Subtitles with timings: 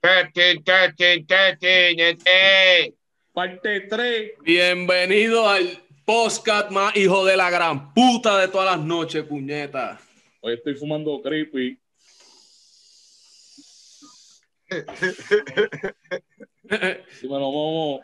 [0.00, 0.62] Parte
[3.88, 4.32] 3.
[4.42, 10.00] Bienvenido al podcast más hijo de la gran puta de todas las noches, puñeta.
[10.40, 11.78] Hoy estoy fumando creepy.
[17.20, 18.00] Dímelo, momo.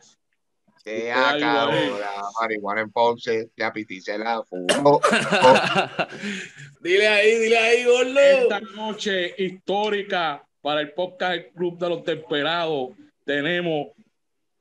[0.84, 1.98] Se acabó güey.
[1.98, 5.00] la marihuana en Ponce, ya Piti se la fumó.
[6.82, 8.20] dile ahí, dile ahí, gordo.
[8.20, 12.90] Esta noche histórica para el podcast El Club de los Desesperados
[13.24, 13.92] tenemos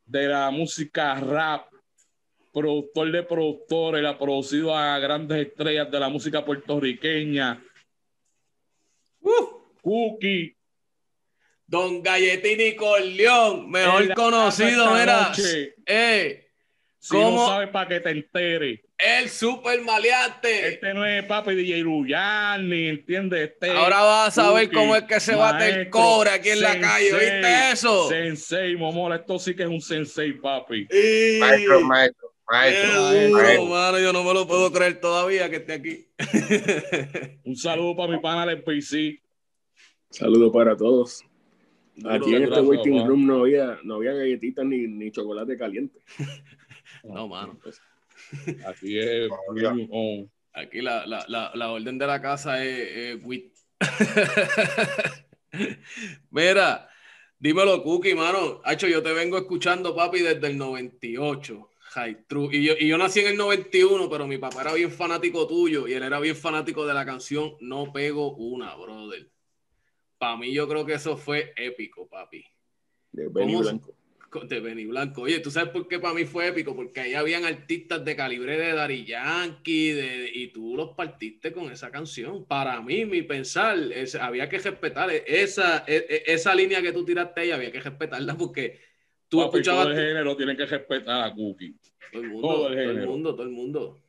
[0.06, 1.66] de la música rap,
[2.54, 7.60] productor de productores, ha producido a grandes estrellas de la música puertorriqueña.
[9.20, 10.56] Uh, Cookie,
[11.66, 15.32] Don Galletini Corleón, mejor conocido, mira.
[15.88, 16.52] Eh,
[17.00, 17.32] si ¿Cómo?
[17.32, 18.80] no sabes para que te enteres.
[18.98, 20.70] El super maleante.
[20.70, 23.52] Este no es papi DJ Ruyan, ni entiendes.
[23.52, 26.62] Este Ahora vas a ver Cookie, cómo es que se bate el cobre aquí en
[26.62, 28.10] la calle, ¿viste eso?
[28.10, 30.88] Sensei, momola, esto sí que es un sensei, papi.
[30.92, 33.02] Y- Maestro, maestro, maestro.
[33.32, 33.66] maestro.
[33.66, 36.08] mano, yo no me lo puedo creer todavía que esté aquí.
[37.44, 39.22] Un saludo para mi pana del PC.
[40.10, 41.24] Saludos para todos.
[42.10, 46.00] Aquí en este waiting room no había, no había galletitas ni, ni chocolate caliente.
[47.04, 47.60] No, mano.
[48.66, 49.30] Aquí es
[50.54, 53.54] Aquí la, la, la, la orden de la casa es, es wit.
[56.32, 56.90] Mira,
[57.40, 58.62] dímelo, Cookie, mano.
[58.64, 61.70] Hacho, yo te vengo escuchando, papi, desde el 98.
[61.92, 62.50] High true.
[62.56, 65.88] Y yo, y yo nací en el 91, pero mi papá era bien fanático tuyo
[65.88, 69.30] y él era bien fanático de la canción No Pego Una, brother.
[70.18, 72.44] Para mí, yo creo que eso fue épico, papi.
[73.12, 73.95] De Benny ¿Cómo se- Blanco.
[74.42, 75.22] De Benny Blanco.
[75.24, 76.76] Oye, ¿tú sabes por qué para mí fue épico?
[76.76, 81.72] Porque ahí habían artistas de calibre de Dari Yankee de, y tú los partiste con
[81.72, 82.46] esa canción.
[82.46, 87.06] Para mí, mi pensar, es- había que respetar esa, e- e- esa línea que tú
[87.06, 88.80] tiraste ahí, había que respetarla porque
[89.30, 89.86] tú papi, escuchabas...
[89.86, 91.76] todo el género tiene que respetar a Cookie.
[92.12, 93.12] Todo el mundo, todo todo el el género.
[93.12, 94.02] mundo, todo el mundo.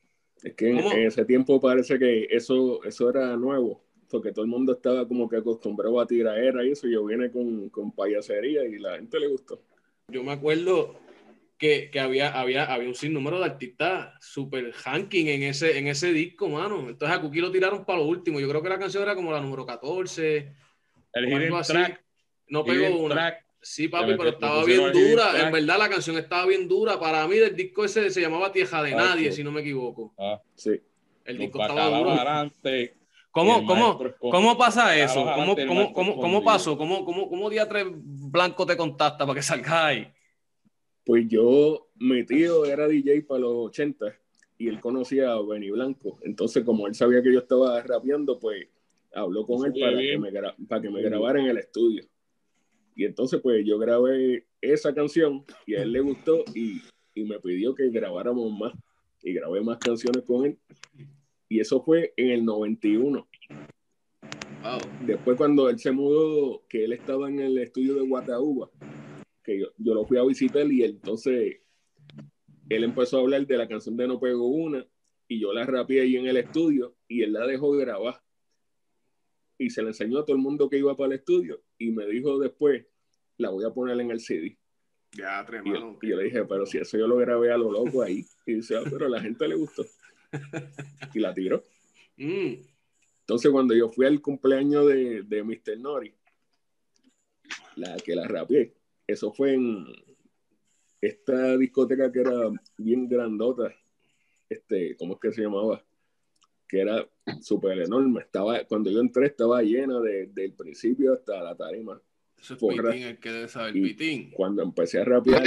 [0.43, 4.73] Es que en, ese tiempo parece que eso, eso era nuevo, porque todo el mundo
[4.75, 6.87] estaba como que acostumbrado a tiraera y eso.
[6.87, 9.63] Yo vine con, con payasería y la gente le gustó.
[10.09, 10.95] Yo me acuerdo
[11.59, 16.13] que, que había, había, había un sinnúmero de artistas super hanking en ese, en ese
[16.13, 16.89] disco, mano.
[16.89, 18.39] Entonces a Cookie lo tiraron para lo último.
[18.39, 20.53] Yo creo que la canción era como la número 14.
[21.13, 22.05] El hidden track.
[22.49, 23.15] No pegó una.
[23.17, 23.47] track.
[23.61, 25.45] Sí, papi, pero estaba bien el dura.
[25.45, 27.01] En verdad, la canción estaba bien dura.
[27.01, 29.39] Para mí, del disco ese se llamaba Tierra de Ah, Nadie, sí.
[29.39, 30.15] si no me equivoco.
[30.19, 30.81] Ah, Sí.
[31.25, 32.11] El disco estaba duro.
[32.13, 32.95] adelante.
[33.33, 34.31] ¿Cómo, el cómo, maestro escondido.
[34.31, 35.25] ¿Cómo pasa eso?
[35.35, 36.79] ¿Cómo, el cómo, cómo, cómo pasó?
[36.79, 37.85] ¿Cómo, cómo, cómo Diatre
[38.37, 40.13] Blanco te contacta para que salgas ahí?
[41.05, 44.15] Pues yo, mi tío era DJ para los 80
[44.59, 46.19] y él conocía a Benny Blanco.
[46.23, 48.69] Entonces, como él sabía que yo estaba rapeando, pues
[49.15, 50.31] habló con él para que, me
[50.69, 52.05] para que me Muy grabara en el estudio.
[52.95, 56.83] Y entonces, pues yo grabé esa canción y a él le gustó y,
[57.15, 58.73] y me pidió que grabáramos más.
[59.23, 60.59] Y grabé más canciones con él.
[61.49, 63.27] Y eso fue en el 91.
[64.67, 64.79] Wow.
[65.07, 68.69] Después, cuando él se mudó, que él estaba en el estudio de Guatauba,
[69.45, 71.61] que yo, yo lo fui a visitar y entonces
[72.69, 74.85] él empezó a hablar de la canción de No Pego Una
[75.29, 78.21] y yo la rapeé ahí en el estudio y él la dejó grabar.
[79.57, 82.05] Y se la enseñó a todo el mundo que iba para el estudio y me
[82.07, 82.85] dijo después,
[83.39, 84.59] la voy a poner en el CD.
[85.13, 87.71] Ya, Y yo, y yo le dije, pero si eso yo lo grabé a lo
[87.71, 88.27] loco ahí.
[88.45, 89.85] Y dice, ah, pero a la gente le gustó.
[91.15, 91.63] Y la tiró.
[92.17, 92.55] Mm.
[93.27, 95.79] Entonces, cuando yo fui al cumpleaños de, de Mr.
[95.81, 96.15] Nori,
[97.75, 98.73] la que la rapeé,
[99.05, 99.85] eso fue en
[101.01, 103.75] esta discoteca que era bien grandota,
[104.49, 105.85] este, ¿cómo es que se llamaba?
[106.69, 107.05] Que era
[107.43, 108.21] súper enorme.
[108.21, 112.01] Estaba, cuando yo entré, estaba llena de- del principio hasta la tarima.
[112.41, 112.93] Eso es Porra.
[112.93, 114.31] Pitín, el que debe saber Y- Pitín.
[114.31, 115.43] Cuando empecé a rapear,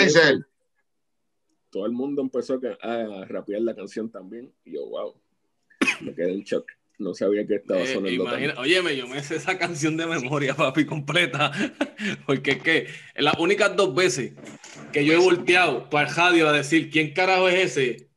[1.69, 4.51] todo el mundo empezó a, a rapear la canción también.
[4.65, 5.15] Y yo, wow,
[6.01, 6.69] me quedé en shock.
[6.99, 8.61] No sabía que estaba Eh, sonando imagina, tanto.
[8.61, 11.49] óyeme, yo me sé esa canción de memoria, papi, completa.
[12.27, 14.33] Porque es que las únicas dos veces
[14.91, 18.09] que yo he volteado para el radio a decir quién carajo es ese,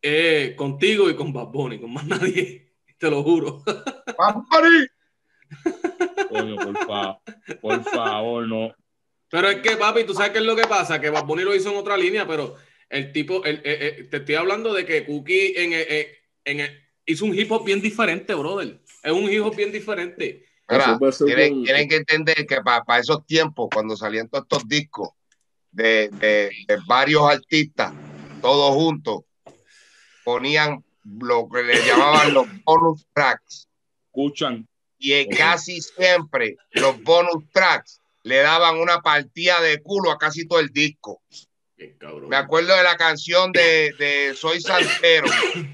[0.00, 2.72] eh, contigo y con Bad Bunny, con más nadie.
[2.98, 3.62] Te lo juro.
[4.16, 4.86] ¡Pampari!
[6.28, 7.18] Coño, por favor,
[7.60, 8.74] por favor, no.
[9.28, 11.54] Pero es que, papi, tú sabes qué es lo que pasa, que Bad Bunny lo
[11.54, 12.56] hizo en otra línea, pero
[12.88, 13.62] el tipo, el- eh,
[13.98, 17.50] eh, te estoy hablando de que Cookie en, eh, eh, en, eh, hizo un hip
[17.52, 18.80] hop bien diferente, brother.
[19.02, 20.44] Es un hijo bien diferente.
[20.68, 25.10] Mira, tienen, con- tienen que entender que para esos tiempos, cuando salían todos estos discos
[25.70, 27.92] de, de- de varios artistas,
[28.40, 29.22] todos juntos,
[30.24, 33.68] ponían lo que le llamaban los bonus tracks.
[34.06, 34.66] Escuchan.
[34.98, 40.60] Y casi siempre los bonus tracks le daban una partida de culo a casi todo
[40.60, 41.20] el disco.
[41.98, 42.28] Cabrón.
[42.28, 45.26] Me acuerdo de la canción de, de Soy Santero,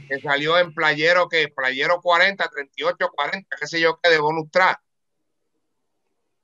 [0.08, 4.50] que salió en Playero, que Playero 40, 38, 40, qué sé yo qué, de bonus
[4.50, 4.80] track.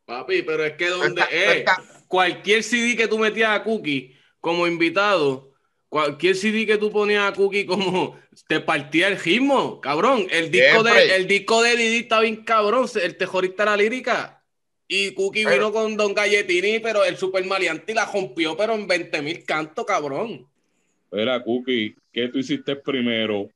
[0.05, 1.64] Papi, pero es que donde no es
[2.06, 5.53] cualquier CD que tú metías a Cookie como invitado,
[5.88, 8.17] cualquier CD que tú ponías a Cookie como
[8.49, 10.26] te partía el ritmo, cabrón.
[10.31, 11.17] El disco de Siempre.
[11.17, 14.35] el disco de Didi está bien cabrón, el tejorista de la lírica.
[14.88, 18.86] Y Cookie Pero- vino con Don Galletini, pero el super maleante la rompió, pero en
[18.86, 20.46] 20 mil cantos, cabrón.
[21.04, 23.48] Espera, Cookie, ¿qué tú hiciste primero?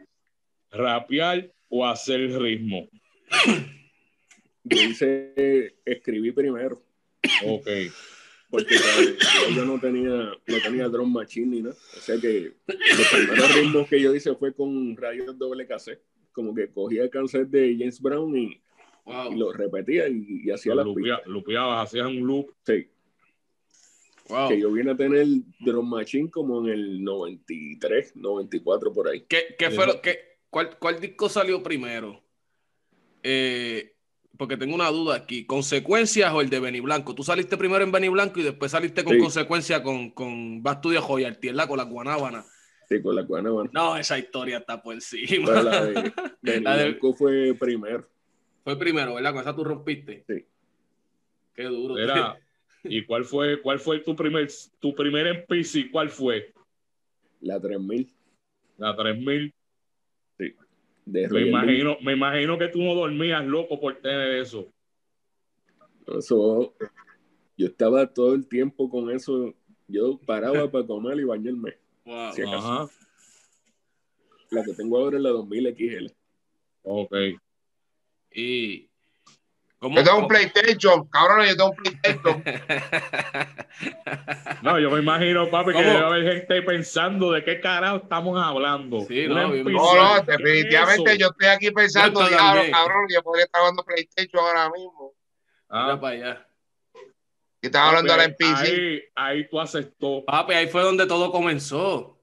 [0.71, 2.89] ¿Rapear o hacer ritmo?
[4.65, 6.83] Yo hice, escribí primero,
[7.47, 7.67] Ok.
[8.51, 8.75] porque
[9.55, 10.11] yo no tenía,
[10.47, 11.75] no tenía drum machine ni nada.
[11.97, 16.03] O sea que los primeros ritmos que yo hice fue con radios doble cassette.
[16.33, 18.61] Como que cogía el cassette de James Brown y,
[19.11, 19.33] Wow.
[19.33, 22.51] y lo repetía y, y hacía las lupea- lupeabas, hacías un loop.
[22.65, 22.89] Sí,
[24.29, 24.49] wow.
[24.49, 25.27] que yo vine a tener
[25.61, 29.25] drum machine como en el 93, 94 por ahí.
[29.29, 32.23] ¿Qué, qué fue lo que cuál, cuál disco salió primero?
[33.23, 33.95] Eh,
[34.39, 35.45] porque tengo una duda aquí.
[35.45, 37.15] ¿Consecuencias o el de Benny Blanco?
[37.15, 39.21] Tú saliste primero en Benny Blanco y después saliste con Sí.
[39.21, 41.69] consecuencia con, con Va Studio Joyalty, ¿verdad?
[41.69, 42.45] Con la Guanábana.
[42.89, 43.71] Sí, con la Guanabana.
[43.73, 45.47] No, esa historia está por encima.
[45.47, 48.09] Pero la de, de La de- Blanco fue primero.
[48.71, 49.33] Fue primero, ¿verdad?
[49.33, 50.23] Con esa tú rompiste.
[50.29, 50.47] Sí.
[51.55, 51.99] Qué duro.
[51.99, 52.39] Era,
[52.85, 55.91] ¿y cuál fue, cuál fue tu primer, tu primer MPC?
[55.91, 56.53] ¿Cuál fue?
[57.41, 58.15] La 3000
[58.77, 59.53] La 3000.
[61.05, 64.73] de Me imagino, me imagino que tú no dormías loco por tener eso.
[66.07, 66.73] Eso,
[67.57, 69.53] yo estaba todo el tiempo con eso.
[69.89, 71.77] Yo paraba para comer y bañarme.
[72.05, 72.33] Wow.
[72.35, 72.43] Sí.
[72.43, 72.57] acaso.
[72.57, 72.89] Ajá.
[74.53, 76.07] La que tengo ahora es la 2000 XL.
[76.85, 77.17] Ok.
[78.33, 78.89] Y.
[79.79, 82.45] ¿cómo- Yo tengo un PlayStation, cabrón, yo tengo un PlayStation.
[84.63, 89.01] No, yo me imagino, papi, que debe haber gente pensando de qué carajo estamos hablando.
[89.09, 93.45] Sí, no, No, no, ¿qué es definitivamente yo estoy aquí pensando, diablo, cabrón, yo podría
[93.45, 95.15] estar jugando PlayStation ahora mismo.
[95.69, 96.47] Ah, Mira para allá.
[97.63, 98.73] Y estaba hablando de la NPC.
[98.73, 100.25] Ahí, ahí tú haces todo.
[100.25, 102.19] Papi, ahí fue donde todo comenzó.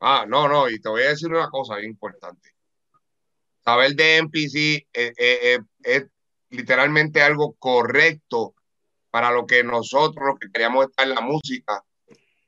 [0.00, 2.50] Ah, no, no, y te voy a decir una cosa bien importante.
[3.66, 6.06] Saber de NPC eh, eh, eh, es
[6.50, 8.54] literalmente algo correcto
[9.10, 11.82] para lo que nosotros, lo que queríamos estar en la música,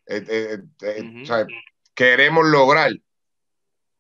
[0.06, 1.23] eh, eh, eh, Ujú.
[1.23, 1.44] o sea,
[1.93, 2.93] queremos lograr.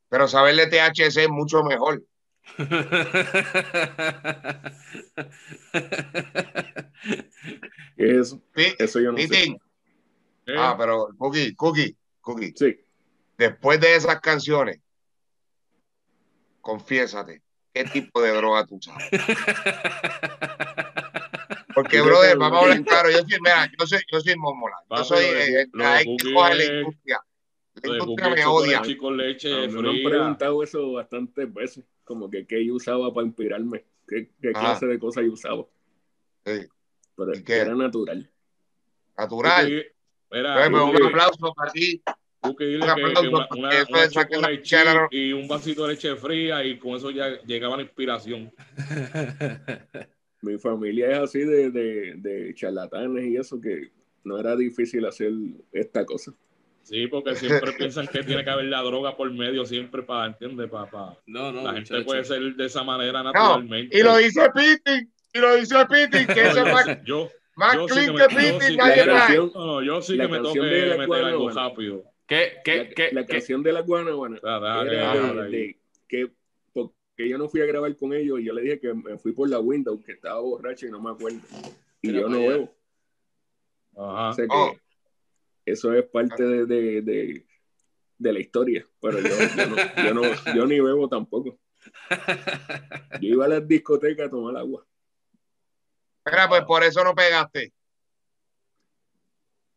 [0.08, 2.04] Pero saber de THC es mucho mejor.
[2.56, 2.64] ¿Qué
[7.96, 8.36] es
[8.78, 9.00] eso?
[9.00, 9.58] Yo no sé.
[10.56, 12.54] Ah, pero Cookie, Cookie, Cookie.
[12.54, 12.78] Sí.
[13.36, 14.78] Después de esas canciones,
[16.68, 17.42] confiésate,
[17.72, 19.08] ¿qué tipo de droga tú sabes?
[21.74, 23.10] Porque, brother, vamos a hablar claro.
[23.10, 24.76] Yo soy, mira, yo soy, yo soy momola.
[24.90, 27.20] Yo soy eh, hay que coger la industria.
[27.82, 28.82] La industria me odia.
[28.98, 31.84] con leche mí me han preguntado eso bastantes veces.
[32.02, 33.84] Como que qué yo usaba para inspirarme.
[34.08, 35.64] ¿Qué, clase de cosas yo usaba?
[36.44, 36.66] Sí,
[37.14, 38.28] Pero era natural.
[39.16, 39.86] natural.
[40.28, 42.02] Pues, un aplauso para ti.
[42.42, 46.64] Dile un que, aplauso, que una, una, una la y un vasito de leche fría
[46.64, 48.52] y con eso ya llegaba la inspiración.
[50.40, 53.90] Mi familia es así de, de, de charlatanes y eso que
[54.22, 55.32] no era difícil hacer
[55.72, 56.32] esta cosa.
[56.82, 60.70] Sí, porque siempre piensan que tiene que haber la droga por medio siempre para, ¿entiendes?
[60.70, 62.06] Para, para- No, no, la gente muchacho.
[62.06, 63.98] puede ser de esa manera No, naturalmente.
[63.98, 66.92] y lo dice Piti, y lo dice Piti, que No, eso es yo más, sí-
[67.04, 68.76] yo, más yo sí clean que que me- yo Piti, sí
[69.54, 71.60] no, yo sí La que me tengo canción que de la meter algo bueno.
[71.60, 72.04] rápido.
[72.28, 75.42] ¿Qué, qué, La, qué, la qué- canción de la Guanábana O sea, deja que- era
[75.44, 76.30] de, de que
[76.72, 79.32] porque yo no fui a grabar con ellos y yo le dije que me fui
[79.32, 81.40] por la window, que estaba borracho y no me acuerdo.
[82.02, 82.74] Y yo no bebo.
[83.96, 84.28] Ajá.
[84.28, 84.76] O sea que Oh.
[85.66, 87.46] eso es parte de, de, de,
[88.18, 88.84] de la historia.
[89.00, 91.58] Pero yo, yo, no, yo, no- yo ni bebo tampoco.
[93.20, 94.84] Yo iba a las discotecas a tomar agua.
[96.26, 97.72] Mira, pues por eso no pegaste.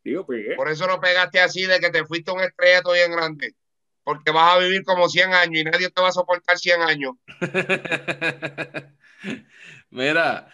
[0.04, 0.56] Digo, pegué.
[0.56, 3.54] Por eso no pegaste así de que te fuiste un estrellato bien grande.
[4.04, 7.14] Porque vas a vivir como 100 años y nadie te va a soportar 100 años.
[9.90, 10.52] Mira,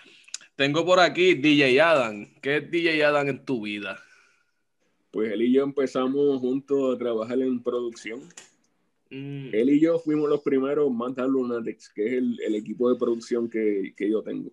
[0.54, 2.34] tengo por aquí DJ Adam.
[2.42, 3.98] ¿Qué es DJ Adam en tu vida?
[5.10, 8.20] Pues él y yo empezamos juntos a trabajar en producción.
[9.10, 9.48] Mm.
[9.54, 13.48] Él y yo fuimos los primeros Manta Lunatics, que es el, el equipo de producción
[13.48, 14.50] que, que yo tengo.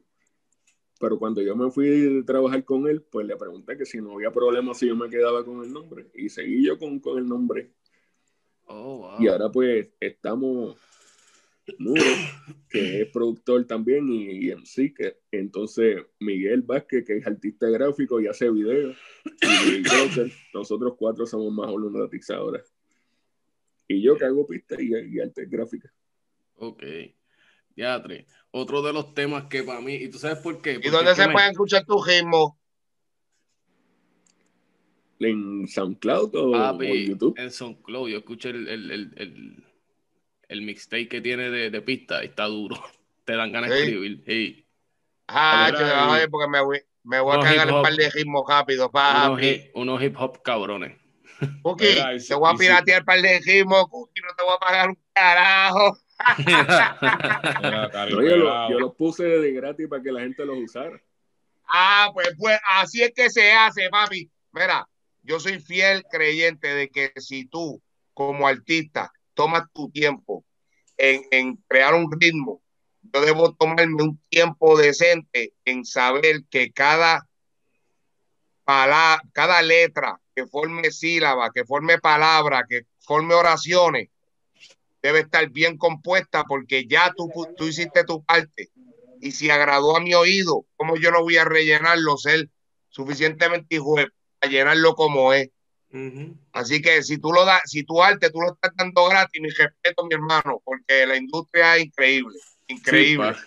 [0.99, 4.13] Pero cuando yo me fui a trabajar con él, pues le pregunté que si no
[4.13, 6.07] había problema si yo me quedaba con el nombre.
[6.13, 7.71] Y seguí yo con, con el nombre.
[8.65, 9.21] Oh, wow.
[9.21, 10.77] Y ahora pues estamos
[11.79, 12.01] Nuro,
[12.69, 18.21] que es productor también y, y MC, que entonces Miguel Vázquez, que es artista gráfico
[18.21, 18.95] y hace videos,
[19.41, 22.63] y Grocer, nosotros cuatro somos más Lunatics ahora.
[23.87, 25.91] Y yo que hago pistas y, y arte gráfica.
[26.55, 26.83] Ok.
[27.75, 28.25] Ya, tres.
[28.51, 30.79] Otro de los temas que para mí, y tú sabes por qué.
[30.81, 32.57] ¿Y dónde es que se me- pueden escuchar tu ritmo?
[35.19, 37.37] ¿En SoundCloud o, en YouTube?
[37.37, 39.63] en SoundCloud, yo escuché el, el, el, el,
[40.49, 42.75] el mixtape que tiene de, de pista y está duro.
[43.25, 44.23] Te dan ganas de escribir.
[44.25, 44.67] Sí.
[45.27, 47.93] Ah, Mira, che, y- a ver, porque me voy, me voy a cagar un par
[47.95, 50.97] de ritmos rápidos, Unos, hip, unos hip hop cabrones.
[51.63, 51.95] Cookie,
[52.27, 54.99] te voy a piratear un par de ritmos, Cookie, no te voy a pagar un
[55.13, 55.97] carajo.
[58.09, 60.99] No, yo, lo- yo los puse de gratis para que la gente los usara.
[61.67, 64.29] Ah, pues, pues así es que se hace, papi.
[64.51, 64.87] Mira,
[65.23, 67.81] yo soy fiel creyente de que si tú,
[68.13, 70.45] como artista, tomas tu tiempo
[70.97, 72.61] en, en crear un ritmo,
[73.13, 77.27] yo debo tomarme un tiempo decente en saber que cada
[78.63, 84.09] palabra, cada letra que forme sílaba, que forme palabra, que forme oraciones,
[85.05, 88.69] debe estar bien compuesta porque ya tú, tú hiciste tu parte
[89.21, 92.49] y si agradó a mi oído, ¿cómo yo no voy a rellenarlo, ser
[92.89, 95.49] suficientemente hijo para llenarlo como es?
[96.53, 99.49] Así que si tú lo das, si tu arte tú lo estás dando gratis, mi
[99.49, 103.33] respeto, mi hermano, porque la industria es increíble, increíble.
[103.35, 103.39] Sí,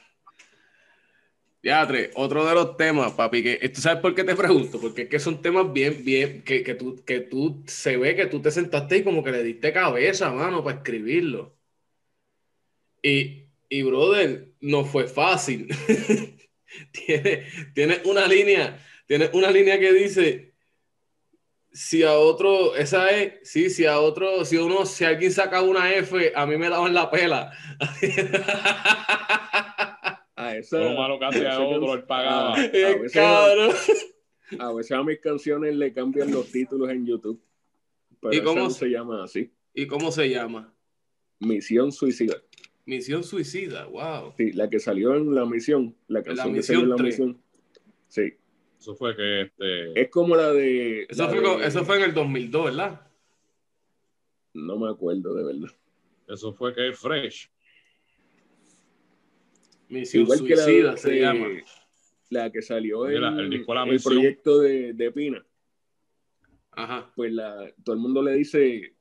[1.60, 2.10] tres.
[2.14, 5.42] Otro de los temas, papi, que sabes por qué te pregunto, porque es que son
[5.42, 9.04] temas bien, bien, que, que tú, que tú se ve que tú te sentaste y
[9.04, 11.56] como que le diste cabeza, mano, para escribirlo.
[13.02, 15.68] Y, y brother, no fue fácil.
[16.92, 20.54] tiene, tiene una línea, tiene una línea que dice,
[21.72, 25.92] si a otro, esa es, sí, si a otro, si uno, si alguien saca una
[25.94, 27.52] F, a mí me daban la pela.
[30.40, 32.54] A esa, Todo malo que hacía otro, él pagaba.
[32.54, 33.70] a- a veces- cabrón.
[34.60, 37.40] A veces a mis canciones le cambian los títulos en YouTube.
[38.20, 39.50] Pero ¿Y cómo se- se llama así.
[39.74, 40.72] ¿Y cómo se llama?
[41.40, 42.36] Misión Suicida.
[42.86, 44.32] Misión Suicida, wow.
[44.36, 45.94] Sí, la que salió en la misión.
[46.06, 47.42] La canción que salió en la Misión misión.
[48.08, 48.34] Sí.
[48.78, 50.00] Eso fue que este.
[50.00, 51.02] Es como la de.
[51.08, 53.06] Eso la fue, de- eso fue en el 2002, ¿verdad?
[54.54, 55.74] No me acuerdo de verdad.
[56.28, 57.50] Eso fue que Fresh.
[59.88, 61.46] Misión Igual que la, se llama.
[62.30, 65.44] la que salió en Mira, el disco La el proyecto de, de Pina.
[66.72, 67.10] Ajá.
[67.16, 68.94] Pues la, todo el mundo le dice.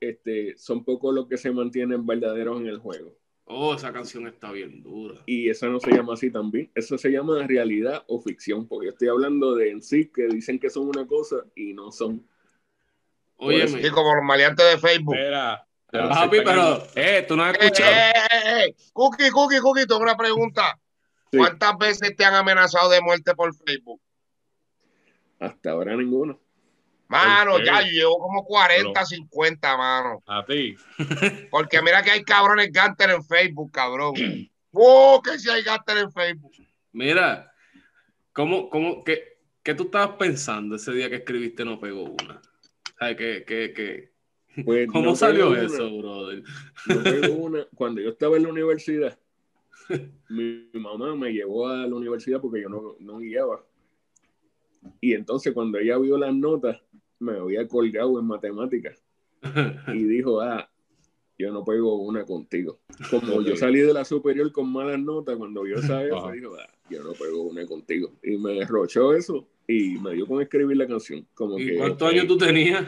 [0.00, 3.16] Este, son pocos los que se mantienen verdaderos en el juego.
[3.46, 5.20] Oh, esa canción está bien dura.
[5.26, 6.70] Y esa no se llama así también.
[6.74, 10.58] Eso se llama realidad o ficción, porque yo estoy hablando de en sí que dicen
[10.58, 12.26] que son una cosa y no son.
[13.36, 13.82] Óyeme.
[13.82, 15.14] Sí, como los maleantes de Facebook.
[15.14, 15.63] Espera.
[15.98, 17.90] Papi, pero, eh, tú no has Eh, escuchado.
[17.92, 18.74] eh, eh, eh.
[18.92, 20.78] Cookie, Cookie, Cookie, tengo una pregunta.
[21.30, 21.38] Sí.
[21.38, 24.00] ¿Cuántas veces te han amenazado de muerte por Facebook?
[25.40, 26.40] Hasta ahora ninguno.
[27.08, 30.22] Mano, ya yo llevo como 40, Pero- 50, mano.
[30.26, 30.74] A ti.
[31.50, 34.14] Porque mira que hay cabrones ganter en Facebook, cabrón.
[34.72, 36.52] ¡Oh, que si hay ganter en Facebook!
[36.92, 37.52] Mira,
[38.32, 42.40] ¿cómo, cómo, qué, qué tú estabas pensando ese día que escribiste No Pegó Una?
[42.98, 44.13] ¿Sabes qué, qué, qué?
[44.64, 46.42] Pues, ¿Cómo no salió pegó una, eso, brother?
[46.86, 47.66] no una.
[47.74, 49.18] Cuando yo estaba en la universidad,
[50.28, 53.64] mi, mamá me llevó a la universidad porque yo no, no guiaba.
[55.00, 56.80] Y entonces cuando ella vio las notas,
[57.18, 59.02] me había colgado en matemáticas.
[59.92, 60.70] y dijo, ah,
[61.38, 62.80] yo no pego una contigo.
[63.10, 66.32] Como yo salí de la superior con malas notas, cuando vio esa F, Ajá.
[66.32, 68.12] dijo, ah, yo no pego una contigo.
[68.22, 71.26] Y me derrochó eso y me dio con escribir la canción.
[71.34, 72.86] Como ¿Y que cuántos años tú tenías?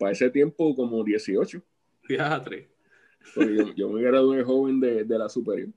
[0.00, 1.62] Para ese tiempo, como 18.
[2.08, 2.68] Teatre.
[3.34, 5.68] Porque yo, yo me gradué joven de, de la superior.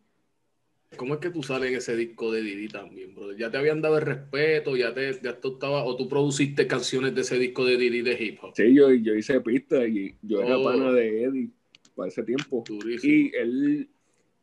[0.95, 3.35] ¿Cómo es que tú sales en ese disco de Didi también, brother?
[3.35, 4.77] ¿Ya te habían dado el respeto?
[4.77, 8.13] ¿Ya, te, ya tú estabas, o tú produciste canciones de ese disco de Didi de
[8.23, 8.53] hip hop?
[8.55, 10.63] Sí, yo, yo hice pista y yo era Oh.
[10.63, 11.49] pana de Eddie
[11.93, 12.63] para ese tiempo.
[12.65, 13.11] Durísimo.
[13.13, 13.89] Y él,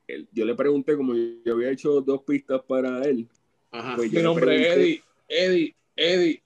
[0.08, 3.26] él- yo le pregunté, como yo había hecho dos pistas para él,
[3.70, 3.96] Ajá.
[3.96, 5.02] pues Mi nombre es Eddie.
[5.26, 6.42] Eddie, Eddie.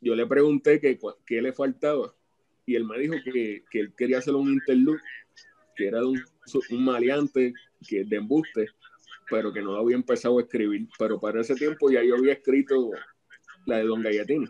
[0.00, 2.14] Yo le pregunté que, qué le faltaba
[2.66, 5.00] y él me dijo que, que él quería hacer un interlude,
[5.74, 6.22] que era de un,
[6.70, 7.54] un maleante
[7.88, 8.66] que de embuste,
[9.30, 10.86] pero que no había empezado a escribir.
[10.98, 12.90] Pero para ese tiempo ya yo había escrito
[13.64, 14.48] la de Don Galletini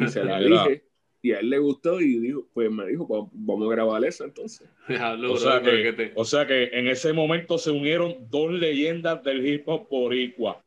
[0.00, 0.84] y se la dije
[1.24, 4.24] y a él le gustó y dijo, pues me dijo, pues vamos a grabar eso
[4.24, 4.68] entonces.
[4.88, 9.62] o, sea que, o sea que en ese momento se unieron dos leyendas del hip
[9.66, 10.64] hop boricua.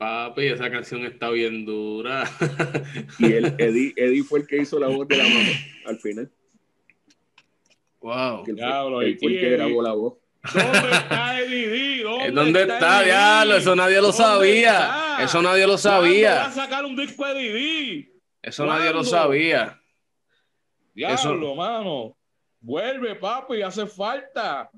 [0.00, 2.24] Papi, esa canción está bien dura.
[3.18, 5.50] y él, Eddie, Eddie fue el que hizo la voz de la mamá
[5.84, 6.32] al final.
[8.00, 8.44] Wow.
[8.46, 10.14] Él fue, él fue el que grabó la voz.
[10.54, 12.02] ¿Dónde está Eddie?
[12.02, 13.56] ¿Dónde, ¿Dónde está, diablo?
[13.56, 15.18] Eso nadie lo sabía.
[15.20, 16.34] Eso nadie lo sabía.
[16.34, 18.12] va a sacar un disco de Didi?
[18.40, 19.78] Eso nadie lo sabía.
[20.94, 21.54] Diablo, Eso...
[21.54, 22.16] mano.
[22.58, 24.70] Vuelve, papi, hace falta.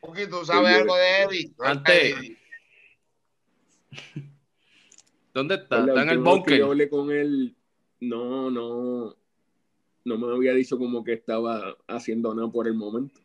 [0.00, 1.50] Porque tú sabes algo de Eddie.
[1.58, 2.36] Antes.
[5.34, 5.80] ¿Dónde está?
[5.84, 6.58] Está en el bunker.
[6.58, 7.54] Yo hablé con él.
[8.00, 9.16] No, no.
[10.04, 13.20] No me había dicho como que estaba haciendo nada por el momento.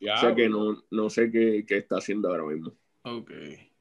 [0.00, 2.72] O sea que no, no sé qué, qué, está haciendo ahora mismo.
[3.02, 3.30] Ok.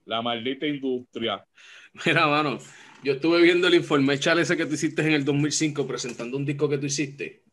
[0.05, 1.45] La maldita industria.
[2.05, 2.59] Mira, mano,
[3.03, 6.45] yo estuve viendo el informe chale ese que tú hiciste en el 2005 presentando un
[6.45, 7.43] disco que tú hiciste.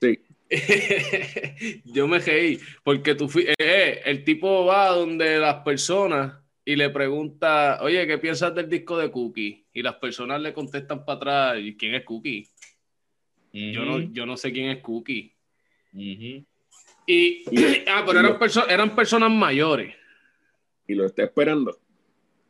[0.00, 0.18] Sí.
[1.84, 6.90] yo me reí porque tú fui, eh, el tipo va donde las personas y le
[6.90, 9.64] pregunta, oye, ¿qué piensas del disco de Cookie?
[9.72, 12.46] Y las personas le contestan para atrás, ¿y quién es Cookie?
[13.54, 15.34] yo, no, yo no sé quién es Cookie.
[15.94, 16.44] Y,
[17.88, 19.94] ah, pero eran, eran personas mayores.
[20.86, 21.74] Y lo está esperando.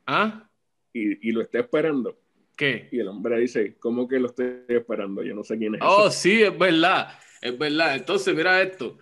[0.04, 0.50] ¿Ah?
[0.92, 2.18] Y, y, lo está esperando.
[2.56, 2.88] ¿Qué?
[2.90, 5.22] Y el hombre dice, ¿cómo que lo estoy esperando?
[5.22, 5.80] Yo no sé quién es.
[5.84, 7.16] Oh, sí, es verdad.
[7.40, 7.94] Es verdad.
[7.94, 8.98] Entonces, mira esto.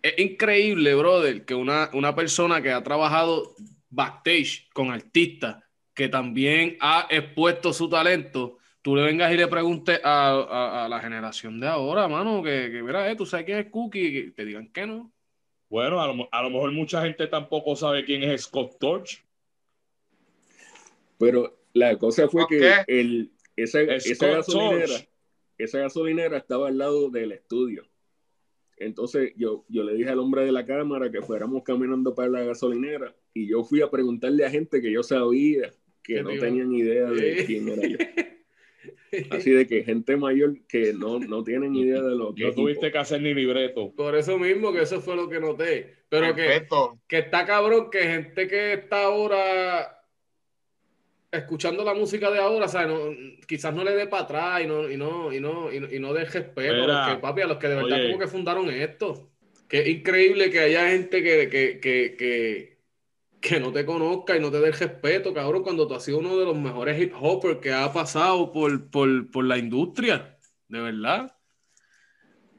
[0.00, 3.56] Es increíble, brother, que una, una persona que ha trabajado
[3.90, 5.62] backstage con artistas,
[5.94, 11.60] que también ha expuesto su talento, tú le vengas y le preguntes a, la generación
[11.60, 14.86] de ahora, mano, que, que mira, eh, tú sabes quién es Cookie, te digan que
[14.86, 15.12] no.
[15.68, 19.22] Bueno, a lo, mejor mucha gente tampoco sabe quién es Scott Torch.
[21.18, 24.94] Pero la cosa fue que el, esa, esa, gasolinera,
[25.58, 27.84] esa gasolinera estaba al lado del estudio.
[28.78, 32.40] Entonces yo, yo le dije al hombre de la cámara que fuéramos caminando para la
[32.44, 35.70] gasolinera y yo fui a preguntarle a gente que yo sabía
[36.02, 37.98] que no tenían idea de quién era yo.
[39.30, 42.44] Así de que gente mayor que no, no tienen idea de lo que.
[42.44, 43.92] No tuviste que hacer ni libreto.
[43.94, 45.96] Por eso mismo que eso fue lo que noté.
[46.08, 46.66] Pero que,
[47.06, 49.98] que, está cabrón que gente que está ahora
[51.30, 53.14] escuchando la música de ahora, No,
[53.46, 56.24] quizás no le dé para atrás y no, y no, y no, y no, dé
[56.24, 59.30] respeto a los que, papi, a los que de verdad como que fundaron esto.
[59.68, 62.77] Que es increíble que haya gente que, que, que
[63.40, 66.18] que no te conozca y no te dé el respeto, cabrón, cuando tú has sido
[66.18, 71.34] uno de los mejores hip hopers que ha pasado por, por, la industria, de verdad.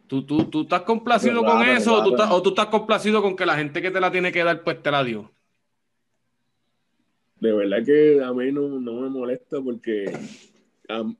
[0.07, 3.35] ¿Tú, tú, tú estás complacido con eso o, tú estás, o tú estás complacido con
[3.35, 5.31] que la gente que te la tiene que dar, pues te la dio?
[7.39, 10.11] De verdad que a mí no, no me molesta porque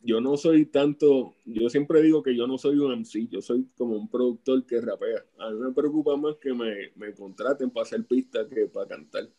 [0.02, 3.68] yo no soy tanto, yo siempre digo que yo no soy un MC, yo soy
[3.78, 5.24] como un productor que rapea.
[5.38, 9.30] A mí me preocupa más que me, me contraten para hacer pistas que para cantar.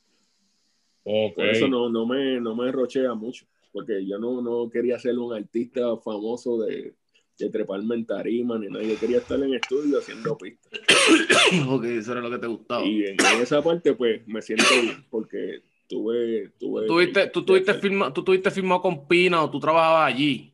[1.04, 5.18] Por eso no, no, me, no me rochea mucho, porque yo no, no quería ser
[5.18, 6.94] un artista famoso de,
[7.40, 8.84] de treparme en tarima ni nada.
[8.84, 10.80] Yo quería estar en estudio haciendo pistas.
[11.68, 12.84] ok, eso era lo que te gustaba.
[12.84, 16.50] Y en, esa parte, pues, me siento bien, porque tuve...
[16.58, 20.52] tuve ¿Tú, tuviste, tú, tuviste firma, ¿Tú tuviste firmado con Pina o tú trabajabas allí?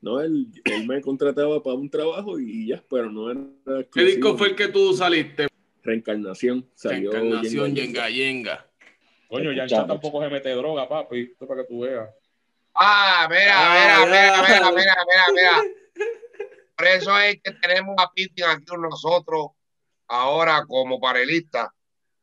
[0.00, 3.42] No, él, él me contrataba para un trabajo y ya, pero no era...
[3.92, 5.46] ¿Qué disco fue el que tú saliste?
[5.82, 6.66] Reencarnación.
[6.74, 8.66] Salió Reencarnación, Yenga Yenga.
[9.34, 11.22] Coño, Yancha tampoco se mete droga, papi.
[11.32, 12.08] Esto para que tú veas.
[12.72, 15.62] Ah, mira, ah, mira, mira, mira, mira, mira,
[16.76, 19.46] Por eso es que tenemos a Pitin aquí con nosotros
[20.06, 21.68] ahora como panelista.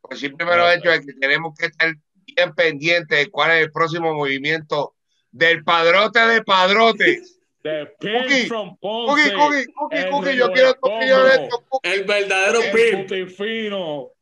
[0.00, 3.50] Pues siempre me lo he hecho es que tenemos que estar bien pendientes de cuál
[3.50, 4.94] es el próximo movimiento
[5.30, 7.38] del padrote de padrotes.
[7.62, 9.34] The pin from Ponce.
[9.34, 11.62] Cookie, cookie, cookie, yo quiero tu opinión de esto.
[11.82, 12.60] El verdadero
[13.06, 13.28] pin.
[13.28, 14.12] fino.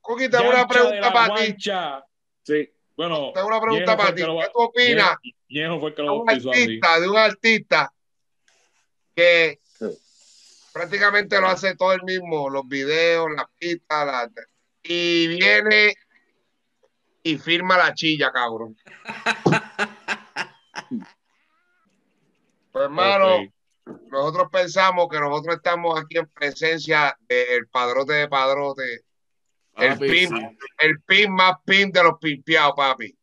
[0.00, 1.54] Cookie, tengo una pregunta para ti.
[2.42, 2.70] Sí.
[2.96, 4.22] Bueno, tengo una pregunta para ti.
[4.22, 5.16] ¿Qué tú opinas
[5.80, 7.92] fue que lo un artista, de un artista
[9.14, 9.60] que
[10.72, 14.30] prácticamente lo hace todo el mismo, los videos, las pistas,
[14.82, 15.94] y viene
[17.22, 18.76] y firma la chilla, cabrón.
[22.72, 23.48] pues hermano,
[24.10, 29.04] nosotros pensamos que nosotros estamos aquí en presencia del padrote de padrote
[29.78, 33.16] el, pin, el pin más pin de los pimpeados, papi.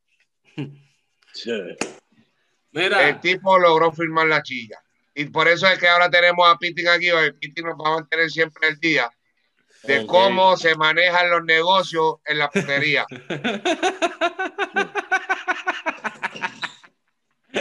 [2.71, 3.09] Mira.
[3.09, 4.79] El tipo logró firmar la chilla.
[5.13, 7.07] Y por eso es que ahora tenemos a Pitin aquí.
[7.07, 9.09] El Pitin nos va a mantener siempre el día
[9.83, 13.05] de cómo se manejan los negocios en la putería.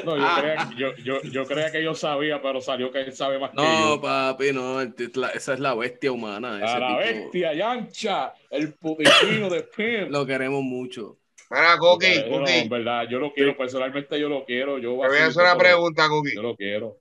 [0.04, 3.38] No, yo, creía, yo, yo, yo creía que yo sabía, pero salió que él sabe
[3.38, 4.00] más que No, yo.
[4.00, 4.80] papi, no.
[4.80, 6.56] el- la- esa es la bestia humana.
[6.62, 6.98] ese A la tipo.
[7.22, 10.08] bestia, Yancha, el puticino de Pim.
[10.10, 11.18] Lo queremos mucho.
[11.50, 14.78] Mira, No, en Cookie, verdad, yo lo quiero, personalmente yo lo quiero.
[14.78, 16.34] Yo te voy a hacer una pregunta, Cookie.
[16.34, 16.96] Yo lo quiero.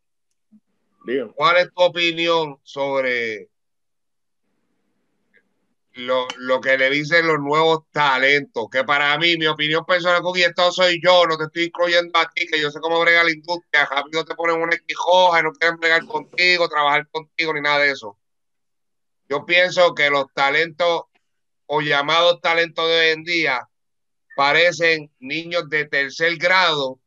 [1.05, 1.31] Dígame.
[1.33, 3.49] ¿Cuál es tu opinión sobre
[5.93, 8.67] lo, lo que le dicen los nuevos talentos?
[8.71, 12.29] Que para mí, mi opinión personal, Cookie, esto soy yo, no te estoy incluyendo a
[12.29, 13.85] ti, que yo sé cómo brega la industria.
[13.85, 17.91] Rápido te ponen una equijoja y no quieren bregar contigo, trabajar contigo, ni nada de
[17.91, 18.17] eso.
[19.29, 21.03] Yo pienso que los talentos
[21.65, 23.69] o llamados talentos de hoy en día
[24.35, 26.99] parecen niños de tercer grado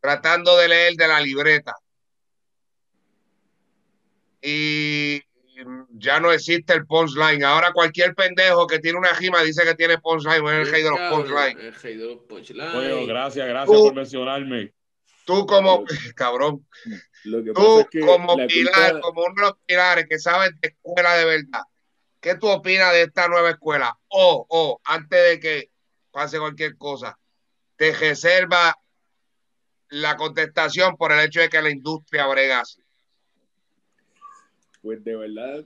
[0.00, 1.76] tratando de leer de la libreta.
[4.42, 5.22] Y
[6.00, 7.44] ya no existe el punchline.
[7.44, 10.90] Ahora cualquier pendejo que tiene una rima dice que tiene punchline, es el rey de
[10.90, 11.64] los Cabrón, punchlines.
[11.64, 12.74] El rey de los punchlines.
[12.74, 14.72] Oye, gracias, gracias Tú- por mencionarme.
[15.26, 15.84] Tú como,
[16.16, 16.66] cabrón,
[17.24, 20.06] Lo que pasa tú es que como la pilar, culpa- como uno de los pilares
[20.08, 21.62] que sabes de escuela de verdad,
[22.20, 23.96] ¿qué tú opinas de esta nueva escuela?
[24.08, 25.70] O, o, antes de que
[26.10, 27.16] pase cualquier cosa,
[27.76, 28.76] te reserva
[29.90, 32.82] la contestación por el hecho de que la industria brega así.
[34.82, 35.64] Pues de verdad,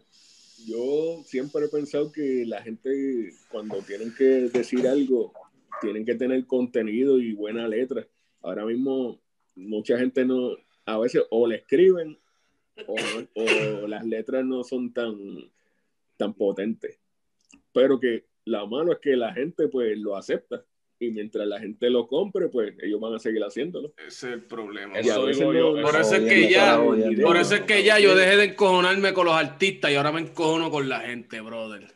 [0.66, 5.32] yo siempre he pensado que la gente cuando tienen que decir algo,
[5.80, 8.06] tienen que tener contenido y buena letra.
[8.42, 9.20] Ahora mismo
[9.54, 12.18] mucha gente no, a veces o le escriben
[12.86, 12.96] o,
[13.34, 15.16] o las letras no son tan,
[16.16, 16.98] tan potentes.
[17.72, 20.64] Pero que la mano es que la gente pues lo acepta.
[21.06, 23.92] Y mientras la gente lo compre, pues ellos van a seguir haciéndolo.
[23.98, 24.98] Ese es el problema.
[24.98, 26.78] Eso digo yo, Por eso- eso es que ya,
[27.22, 30.20] por eso es que ya yo dejé de encojonarme con los artistas y ahora me
[30.20, 31.88] encojono con la gente, brother.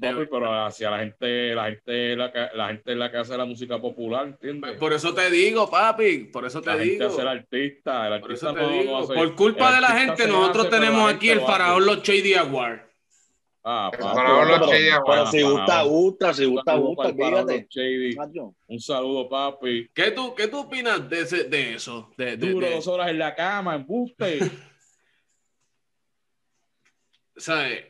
[0.00, 3.44] Papi, pero hacia la gente, la gente, la, la gente es la que hace la
[3.44, 4.76] música popular, ¿entiendes?
[4.78, 7.06] Por eso te digo, papi, por eso te la gente digo.
[7.06, 8.98] hace el artista, el Por artista eso te no- no digo.
[8.98, 12.80] hace- Por culpa el de la gente, nosotros tenemos aquí el faraón Los Shady Award.
[13.70, 15.30] Ah, Los pero- Pero Awards.
[15.30, 17.68] si gusta, gusta, si Un gusta, saludo gusta, para fíjate.
[18.66, 19.90] Un saludo, papi.
[19.94, 22.10] ¿Qué tú, qué tú opinas de, ese, de eso?
[22.16, 24.38] De, de- Duro de- dos horas en la cama, embuste.
[27.36, 27.84] ¿sabes?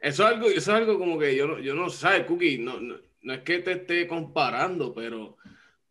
[0.00, 2.80] Eso es algo, eso es algo como que yo no, yo no sé, Cookie, no,
[2.80, 5.36] no, no es que te esté comparando, pero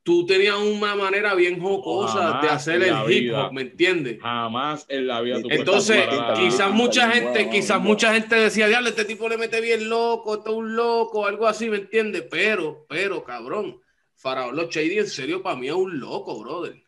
[0.08, 3.48] tú tenías una manera bien jocosa Jamás de hacer el hip vida.
[3.48, 4.22] hop, ¿me entiendes?
[4.22, 6.02] Jamás en la vida tú Entonces,
[6.38, 10.52] quizás mucha gente, quizás mucha gente decía, diablo, este tipo le mete bien loco, esto
[10.52, 12.24] es un loco, algo así, ¿me entiendes?
[12.32, 13.82] Pero, pero, cabrón,
[14.16, 16.82] Faraón Los Shady en serio para mí es un loco, brother.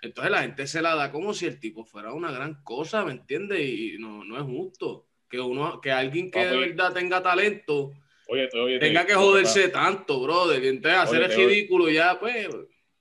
[0.00, 3.12] Entonces la gente se la da como si el tipo fuera una gran cosa, ¿me
[3.12, 3.60] entiendes?
[3.60, 7.92] Y no, no es justo que uno, que alguien que de verdad tenga talento
[8.28, 8.86] Óyete, óyete.
[8.86, 10.62] tenga que joderse tanto, brother.
[10.64, 12.48] Y entonces hacer el ridículo ya, pues.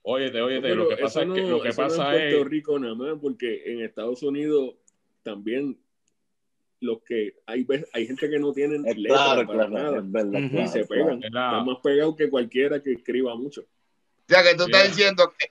[0.03, 2.19] Óyete, óyete, Pero lo que pasa es que no- lo que eso no pasa en
[2.29, 4.75] Puerto es Rico nada más, porque en Estados Unidos
[5.23, 5.79] también
[6.81, 10.11] los que hay hay gente que no tienen Es letra claro, para claro, nada es
[10.11, 10.39] verdad.
[10.41, 10.87] Y claro, se claro.
[11.05, 11.23] pegan.
[11.23, 13.61] Es la- Están más pegados que cualquiera que escriba mucho.
[13.61, 13.65] O
[14.27, 15.47] sea, que tú estás diciendo que,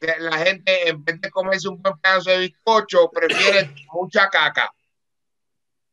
[0.00, 4.72] que la gente, en vez de comerse un buen pedazo de bizcocho, prefiere mucha caca.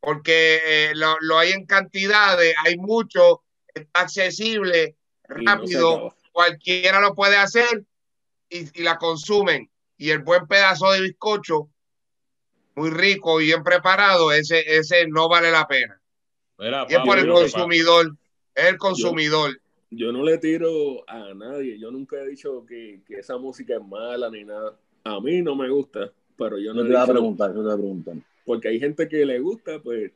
[0.06, 3.42] Porque eh, lo, lo hay en cantidades, hay mucho,
[3.74, 4.96] está accesible,
[5.28, 7.84] no rápido, cualquiera lo puede hacer
[8.50, 9.70] y, y la consumen.
[9.98, 11.70] Y el buen pedazo de bizcocho,
[12.76, 16.00] muy rico y bien preparado, ese, ese no vale la pena.
[16.60, 18.16] Mira, Y es por el consumidor,
[18.54, 19.60] es el consumidor.
[19.90, 21.80] Yo no le tiro a nadie.
[21.80, 24.78] Yo nunca he dicho que, que esa música es mala ni nada.
[25.04, 27.56] A mí no me gusta, pero yo no he te voy a dicho- preguntar, yo
[27.60, 28.16] te voy a preguntar.
[28.46, 30.12] Porque hay gente que le gusta, pues,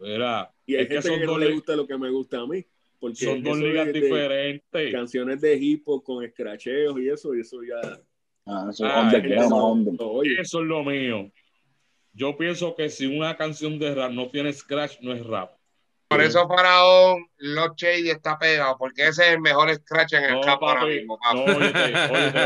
[0.00, 2.40] Mira, y hay es que gente son que, no le gusta lo que me gusta
[2.40, 2.64] a mí.
[2.98, 4.92] Porque son dos ligas diferentes.
[4.92, 8.00] Canciones de hip hop con escracheos y eso, y eso ya.
[8.46, 10.10] Ah, eso es Ah, eso-.
[10.10, 11.30] Oye, Eso es lo mío.
[12.12, 15.52] Yo pienso que si una canción de rap no tiene scratch, no es rap.
[16.08, 20.32] Por eso Faraón, Los Shady está pegado, porque ese es el mejor scratch en el
[20.34, 21.36] No, rap ahora mismo, papi.
[21.38, 22.44] no, óyete, óyete,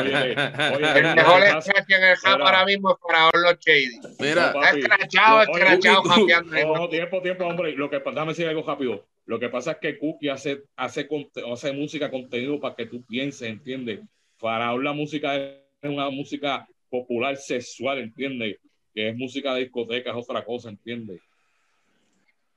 [0.75, 2.45] óyete, El mejor scratch en el Mira.
[2.45, 4.01] ahora mismo es Faraón Los Shady.
[4.21, 4.81] Mira, No, Está papi.
[4.81, 7.73] escrachado, escrachado, tiempo, tiempo, hombre.
[7.73, 9.05] Lo que déjame decir algo rápido.
[9.27, 13.05] Lo que pasa es que Cookie hace, hace, conte- hace música, contenido para que tú
[13.05, 14.01] pienses, ¿entiendes?
[14.39, 18.57] Faraón la música es una música popular sexual, ¿entiendes?
[18.95, 21.21] Que es música de discoteca, es otra cosa, ¿entiendes?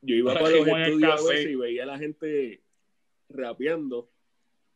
[0.02, 2.62] Yo iba para los estudios a veces y veía a la gente
[3.30, 4.10] rapeando,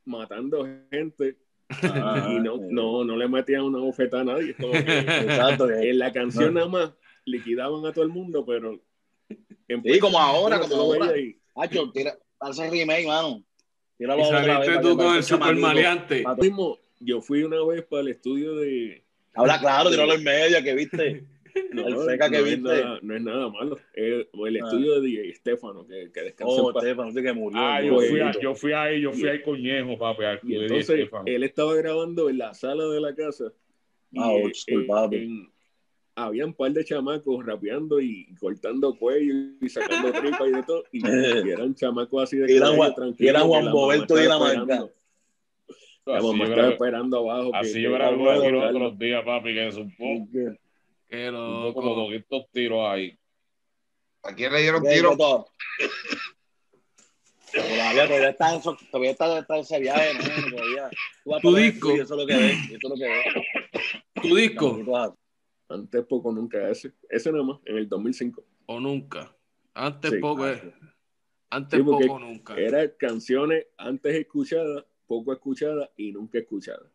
[0.06, 1.38] matando gente,
[1.82, 4.52] Ah, y no, no, no le metían una bofeta a nadie.
[4.52, 5.70] Es como que Exacto.
[5.70, 6.94] en la canción nada más
[7.26, 8.80] liquidaban a todo el mundo, pero.
[9.68, 11.12] en Sí, como ahora, como ahora.
[11.56, 13.44] Hacho, tira, hace remake, mano.
[13.98, 14.46] Tíralo y vez.
[14.46, 16.24] saliste tú con el super maleante.
[17.00, 19.04] Yo fui una vez para el estudio de.
[19.34, 21.26] Habla claro, tiralo en medio, que viste.
[21.72, 22.58] No, El feca que no viste.
[22.58, 23.78] Es nada, no es nada malo.
[23.94, 24.50] El Ah.
[24.65, 26.78] estudio de DJ Stefano, que, que descansa Oh.
[26.78, 27.60] Estefano, sí que murió.
[27.62, 30.24] Ah, yo fui, a- yo fui ahí, yo fui Y- ahí con Ñejo, papi.
[30.44, 31.24] Y entonces Estefano.
[31.28, 33.46] él estaba grabando en la sala de la casa.
[34.12, 35.15] Y Ah, school, eh, papi.
[35.18, 35.50] en-
[36.18, 40.84] había un par de chamacos rapeando y cortando cuello y sacando tripas y de todo.
[40.91, 41.00] Y,
[41.50, 44.39] y eran chamacos así de Y colegio, Juan- tranquilos, y que Juan Boberto y la.
[44.39, 44.89] Marca.
[46.08, 47.52] La Así mamá yo estaba esperando abajo.
[47.56, 50.28] Así que yo grabé los otros días, papi, que es un poco,
[51.08, 52.06] Qué un poco como loco.
[52.08, 53.18] poquitos tiros ahí.
[54.24, 55.10] ¿A quién le dieron Ok, tiro?
[55.12, 55.52] Coto.
[57.54, 60.50] Todavía, todavía está en, eso- todavía está, está en ese viaje, ¿no?
[60.58, 60.89] Todavía.
[61.24, 61.91] Tú Tu disco.
[61.94, 62.58] Eso es lo que ves.
[62.65, 63.26] Eso es lo que ves.
[64.22, 65.18] ¿Tu disco
[65.70, 66.91] Antes poco, nunca ese.
[67.10, 68.44] Ese nada más, en el 2005.
[68.68, 69.36] o nunca?
[69.74, 70.18] Antes Sí.
[70.20, 70.74] poco, eh.
[71.50, 72.56] Antes Sí, poco, nunca.
[72.58, 76.91] Eran canciones antes escuchadas, poco escuchadas y nunca escuchadas.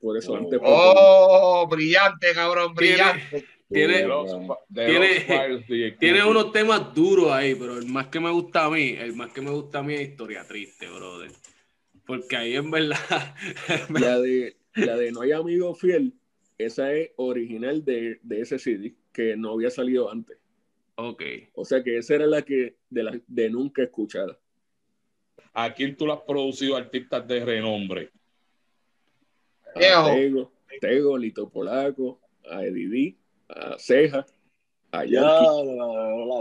[0.00, 0.36] Por eso Oh.
[0.36, 0.70] antes poco.
[0.70, 3.44] Oh, brillante, cabrón, Tiene- brillante.
[3.68, 4.04] Tiene,
[5.66, 9.14] Tiene- tiene unos temas duros ahí, pero el más que me gusta a mí, el
[9.16, 11.32] más que me gusta a mí es Historia Triste, brother.
[12.06, 13.34] Porque ahí en verdad,
[13.90, 16.12] La de, la de No hay amigo fiel,
[16.58, 20.38] esa es original de, de ese CD, que no había salido antes.
[20.94, 21.22] ok.
[21.54, 24.38] O sea que esa era la que de, la, de nunca escuchada.
[25.54, 28.10] ¿A quién tú le has producido artistas de renombre?
[29.76, 30.14] A.
[30.14, 33.16] Tego, Tego, Lito Polaco, a Eddie
[33.48, 34.26] a Ceja,
[34.92, 35.76] a Ya, Yankee.
[35.76, 35.86] la,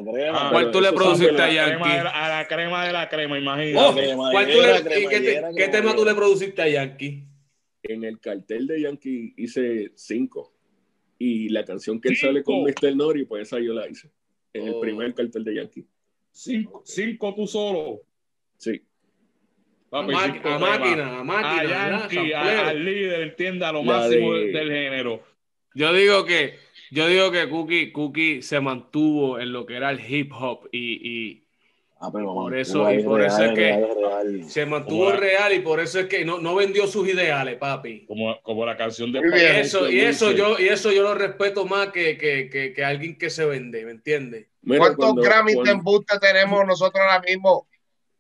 [0.02, 0.48] la crema.
[0.48, 1.98] Ah, ¿Cuál tú le produciste a la Crema Yankee?
[1.98, 3.94] de la- a la crema de la crema, Oh, imagínate.
[4.02, 4.46] cremallera, ¿cuál
[4.84, 7.24] tú le- y qué, te- cremallera, qué tema tú le produciste a Yankee?
[7.84, 10.54] En el cartel de Yankee hice cinco.
[11.20, 12.96] Y la canción que él sale con Mr.
[12.96, 14.10] Nori, pues esa yo la hice.
[14.54, 14.82] En el Oh.
[14.82, 15.86] primer cartel de Yankee.
[16.32, 18.02] Cinco, cinco tú solo.
[18.58, 18.82] Sí.
[19.98, 20.60] A, Papi, a temas.
[20.62, 22.00] máquina, a A máquina.
[22.10, 25.24] Yankee, a- al líder, entienda, lo La máximo de- del- género.
[25.74, 26.56] Yo digo que,
[26.92, 30.80] yo digo que Cookie, Cookie se mantuvo en lo que era el hip hop y,
[31.10, 31.42] y
[31.98, 34.44] Ah, pero Por man, eso- y por eso real, es que- real, real.
[34.44, 38.06] se mantuvo real y por eso es que no, no vendió sus ideales, papi.
[38.06, 39.56] Como, como la canción de bien.
[39.56, 43.18] eso, y eso yo, y eso yo lo respeto más que, que, que, que alguien
[43.18, 44.48] que se vende, ¿me entiendes?
[44.68, 47.66] ¿Cuántos cuando- Grammys de cuando- embuste tenemos nosotros ahora mismo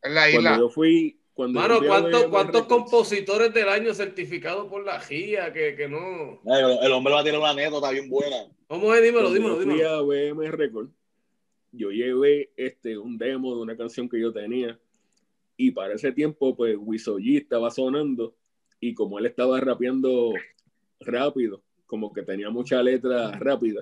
[0.02, 0.58] en la Cuando isla?
[0.58, 1.20] yo fui.
[1.36, 6.40] Cuando Mano, a ¿cuántos, compositores del año certificados por la GIA que, que no?
[6.46, 8.48] El, el hombre va a tener una anécdota bien buena.
[8.68, 9.04] ¿Cómo es?
[9.04, 9.90] Dímelo, cuando dímelo, yo fui dímelo.
[9.90, 10.88] a BM Record,
[11.74, 14.80] yo llevé este, un demo de una canción que yo tenía.
[15.58, 18.34] Y para ese tiempo, pues, Wiso G estaba sonando.
[18.80, 20.32] Y como él estaba rapeando
[21.02, 23.82] rápido, como que tenía mucha letra rápida,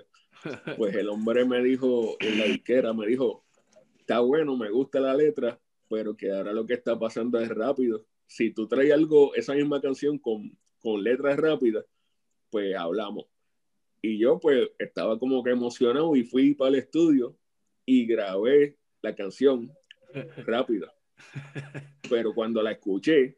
[0.75, 3.43] pues el hombre me dijo, en la disquera, me dijo,
[3.99, 5.59] está bueno, me gusta la letra,
[5.93, 8.03] pero que ahora lo que está pasando es rápido.
[8.25, 11.85] Si tú traes algo, esa misma canción con, con letras rápidas,
[12.49, 13.25] pues hablamos.
[14.01, 17.37] Y yo pues estaba como que emocionado y fui para el estudio
[17.85, 19.71] y grabé la canción
[20.47, 20.91] rápida.
[22.09, 23.37] Pero cuando la escuché,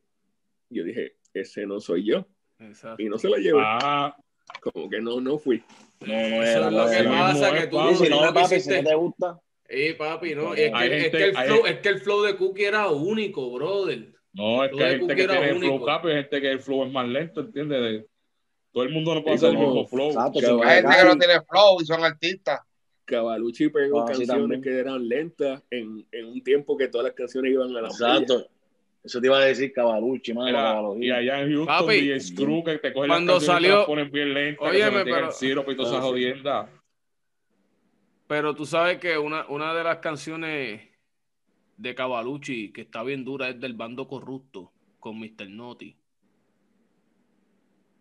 [0.70, 2.26] yo dije, ese no soy yo.
[2.60, 3.04] Exacto.
[3.04, 3.60] Y no se la llevé.
[3.62, 4.16] Ah,
[4.62, 5.62] Como que no, no fui.
[6.00, 8.60] No, no Eso era, es no lo que pasa, que tú, Y si no, papi,
[8.62, 10.56] si no te gusta, Sí, papi, ¿no?
[10.56, 12.88] Y es, que, es, que el hay- flow, es que el flow de Cookie era
[12.90, 14.14] único, brother.
[14.34, 16.52] no, es que hay de gente Cookie que era tiene el flow rápido, gente que
[16.52, 17.82] el flow es más lento, ¿entiendes?
[17.82, 18.06] De-
[18.72, 20.08] todo el mundo no puede hacer el mismo flow.
[20.10, 22.60] exacto, Hay gente que no tiene flow y son artistas.
[23.06, 27.52] Cavalucci pegó Ah, canciones que eran lentas en, en un tiempo que todas las canciones
[27.54, 28.48] iban a la Exacto.
[29.04, 30.96] Eso te iba a decir Cavalucci, mano.
[31.00, 33.68] Y allá en Houston, Papi, DJ Screw, que te cogen cuando las canciones y te
[33.70, 35.32] salió- las ponen bien lentas, Óyeme, que se meten pero-
[35.98, 36.70] y jodienda.
[38.28, 40.82] Pero tú sabes que una, una de las canciones
[41.78, 45.50] de Cavalucci que está bien dura es del bando corrupto con Mr.
[45.50, 45.96] Naughty.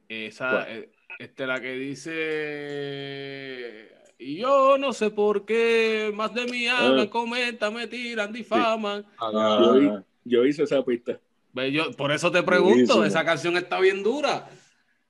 [0.08, 2.12] Esa, eh, este, la que dice.
[4.18, 7.10] Y yo no sé por qué más de mí hablan, Ah.
[7.10, 9.04] comentan, me tiran, difaman.
[9.18, 11.18] Ah, Yo, hi- yo hice esa pista.
[11.52, 14.48] Ve, yo- por eso te pregunto, esa canción está bien dura.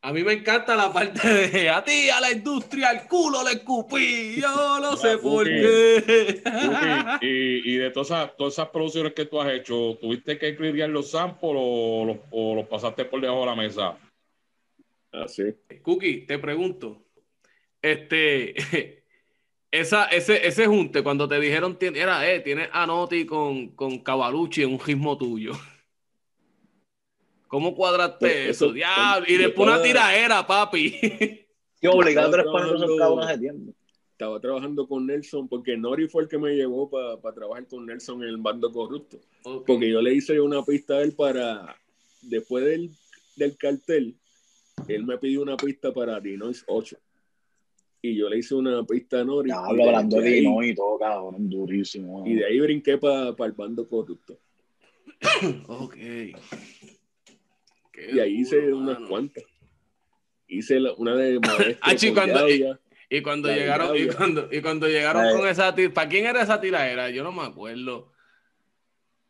[0.05, 3.53] A mí me encanta la parte de a ti, a la industria, al culo le
[3.53, 4.39] escupí.
[4.39, 6.43] Yo no sé por qué.
[7.23, 10.91] Y, y de todas esas, todas esas producciones que tú has hecho, ¿tuviste que escribir
[10.91, 13.97] los samples o los, o los pasaste por debajo de la mesa?
[15.11, 15.55] Así.
[15.81, 17.07] Cookie, te pregunto.
[17.81, 18.55] Este,
[19.71, 24.65] esa, ese, ese junte, cuando te dijeron, era, eh, tienes a Noti con, con Cavalucci
[24.65, 25.53] en un gismo tuyo.
[27.55, 28.65] ¿Cómo cuadraste Pues eso?
[28.67, 30.91] eso, Diablo, y yo después una tiraera, papi.
[31.81, 33.73] Qué obligado Estaba eres para esos trabajando- cabrones de tiempo.
[34.11, 38.23] Estaba trabajando con Nelson porque Nori fue el que me llevó para trabajar con Nelson
[38.25, 39.19] en el bando corrupto.
[39.45, 39.67] Ok.
[39.67, 41.77] Porque yo le hice una pista a él para,
[42.23, 42.91] después del,
[43.37, 44.17] del cartel,
[44.89, 46.97] él me pidió una pista para Dinois 8.
[48.03, 49.51] Y yo le hice una pista a Nori.
[49.51, 52.27] Ya hablo hablando de ahí- y todo, cabrón, durísimo.
[52.27, 54.39] Y de ahí brinqué para el bando corrupto.
[55.69, 55.97] Ok.
[57.95, 59.09] Qué Y ahí hice duro, unas mano.
[59.09, 59.45] cuantas.
[60.49, 62.49] Hice la- una de maestro Ah, sí, con cuando-
[63.11, 66.27] Y cuando La de llegaron, y cuando, y cuando llegaron con esa tira, ¿para quién
[66.27, 67.11] era esa tiradera?
[67.11, 68.11] Yo no me acuerdo.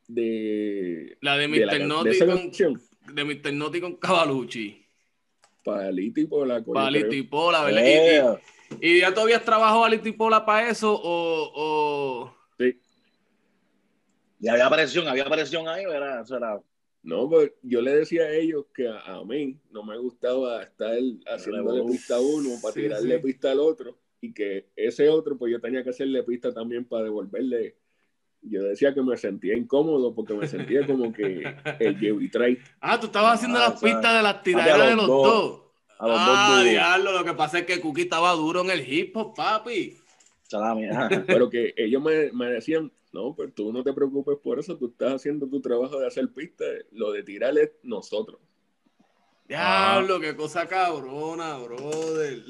[0.09, 1.70] de, La de de, Mr.
[1.79, 2.50] de Naughty esa con,
[3.14, 3.53] de Mr.
[3.53, 4.81] Naughty con Cavalucci.
[5.62, 7.83] Palito y por la Palito y Pola, ¿verdad?
[7.85, 10.92] Y- y- ¿Y, ya todavía trabajó Palito y Pola para eso?
[10.94, 12.37] ¿O, o...
[12.59, 12.79] Sí.
[14.40, 16.22] y había presión, había presión ahí, ¿verdad?
[16.22, 16.59] Eso era.
[17.05, 20.97] No, pues yo le decía a ellos que a, a mí no me gustaba estar
[21.27, 21.93] haciéndole Revolú.
[21.93, 23.23] pista a uno para Sí, tirarle sí.
[23.23, 27.05] pista al otro y que ese otro, pues yo tenía que hacerle pista también para
[27.05, 27.77] devolverle.
[28.40, 31.45] Yo decía que me sentía incómodo porque me sentía como que
[31.79, 32.59] el Jerry Tray.
[32.81, 33.95] Ah, tú estabas haciendo Ah, las ¿sabes?
[33.95, 35.27] pistas de las Ah, tiraderas de de los los dos.
[35.51, 35.61] dos.
[35.99, 38.81] A los ah, dos diablo, lo que pasa es que Cookie estaba duro en el
[38.93, 39.97] hip hop, papi.
[40.43, 40.87] Salami.
[41.27, 44.88] Pero que ellos me, me decían, no, pues tú no te preocupes por eso, tú
[44.88, 48.40] estás haciendo tu trabajo de hacer pista, lo de tirar es nosotros.
[49.48, 52.40] Diablo, qué cosa cabrona, brother.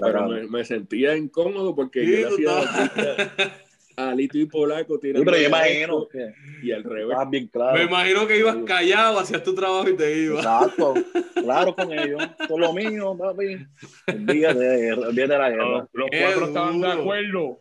[0.00, 3.56] Pero me, me sentía incómodo porque Sí, yo le hacía estabas- pista
[3.96, 7.16] a Lito y Polaco Sí, tirando pero yo imagino que y al revés.
[7.74, 10.38] Me imagino que ibas callado, hacías tu trabajo y te ibas.
[10.44, 10.94] Exacto,
[11.34, 12.22] claro con ellos.
[12.38, 13.58] Es lo mío, papi.
[14.06, 15.88] Olvídate, de- olvídate de la guerra.
[15.92, 17.60] Los, cuatro estaban de acuerdo.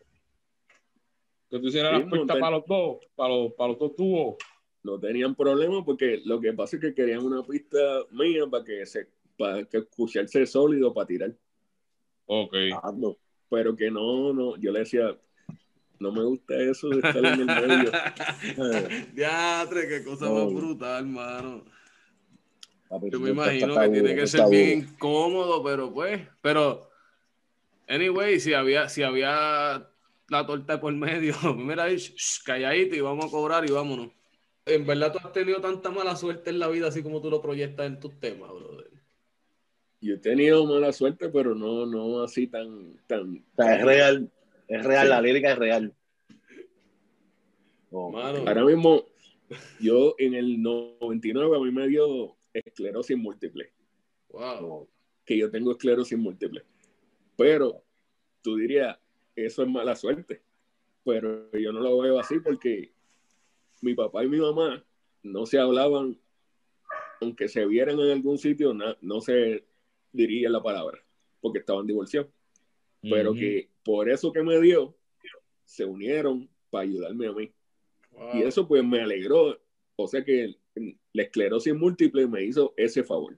[1.49, 3.95] Que tú hicieras Sí, las pistas montar- para los dos, para los, para los dos
[3.95, 4.35] tubos.
[4.83, 7.77] no tenían problema porque lo que pasa es que querían una pista
[8.11, 9.07] mía para que se
[9.37, 11.33] para que escucharse sólido para tirar
[12.25, 12.53] Ok.
[13.49, 15.15] Pero que no no yo le decía
[15.99, 17.91] no me gusta eso de estar en el medio
[19.13, 20.45] Diatre, qué cosa No.
[20.45, 21.63] más brutal, mano.
[22.89, 26.89] papi, Yo me imagino que tiene que ser bien incómodo, pero pues, pero,
[27.87, 29.89] anyway, si había, si había
[30.29, 34.09] la torta por medio, mira ahí, shh, calladito y vamos a cobrar y vámonos.
[34.65, 37.41] En verdad tú has tenido tanta mala suerte en la vida así como tú lo
[37.41, 38.91] proyectas en tus temas, brother.
[40.01, 44.29] yo he tenido mala suerte pero no no así tan tan es real,
[44.67, 45.09] es real, Sí.
[45.09, 45.93] la lírica es real.
[47.89, 48.39] Oh, Mano.
[48.39, 49.05] ahora mismo
[49.79, 53.71] yo en el 99 a mí me dio esclerosis múltiple
[54.29, 54.65] Wow.
[54.65, 54.89] oh,
[55.25, 56.63] que yo tengo esclerosis múltiple.
[57.37, 57.83] Pero
[58.41, 58.97] tú dirías,
[59.45, 60.41] eso es mala suerte.
[61.05, 62.91] Pero yo no lo veo así porque
[63.81, 64.83] mi papá y mi mamá
[65.23, 66.19] no se hablaban,
[67.21, 69.63] aunque se vieran en algún sitio, na- no se
[70.11, 70.99] diría la palabra,
[71.39, 72.29] porque estaban divorciados.
[73.01, 73.39] Pero Ujú.
[73.39, 74.95] que por eso que me dio,
[75.63, 77.51] se unieron para ayudarme a mí.
[78.11, 78.35] wow.
[78.35, 79.57] Y eso pues me alegró.
[79.95, 80.55] O sea que
[81.13, 83.37] la esclerosis múltiple me hizo ese favor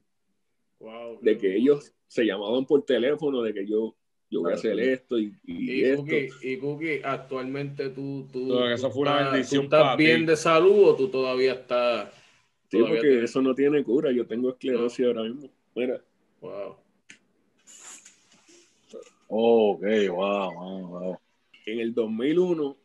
[0.80, 3.96] Wow, de que ellos se llamaban por teléfono, de que yo,
[4.32, 6.04] yo voy a hacer esto y, y Y esto.
[6.04, 9.66] Cookie, y Cookie, actualmente tú, tú, No, que eso tú fue una estás- bendición ¿tú
[9.66, 10.04] estás para ti.
[10.04, 12.12] bien de salud o tú todavía estás...
[12.70, 14.12] Sí, todavía porque te- eso no tiene cura.
[14.12, 15.50] Yo tengo esclerosis ahora mismo.
[15.76, 16.02] Mira,
[16.42, 16.78] Wow.
[19.28, 21.18] Oh, ok, wow, wow, wow.
[21.66, 22.78] en el 2001,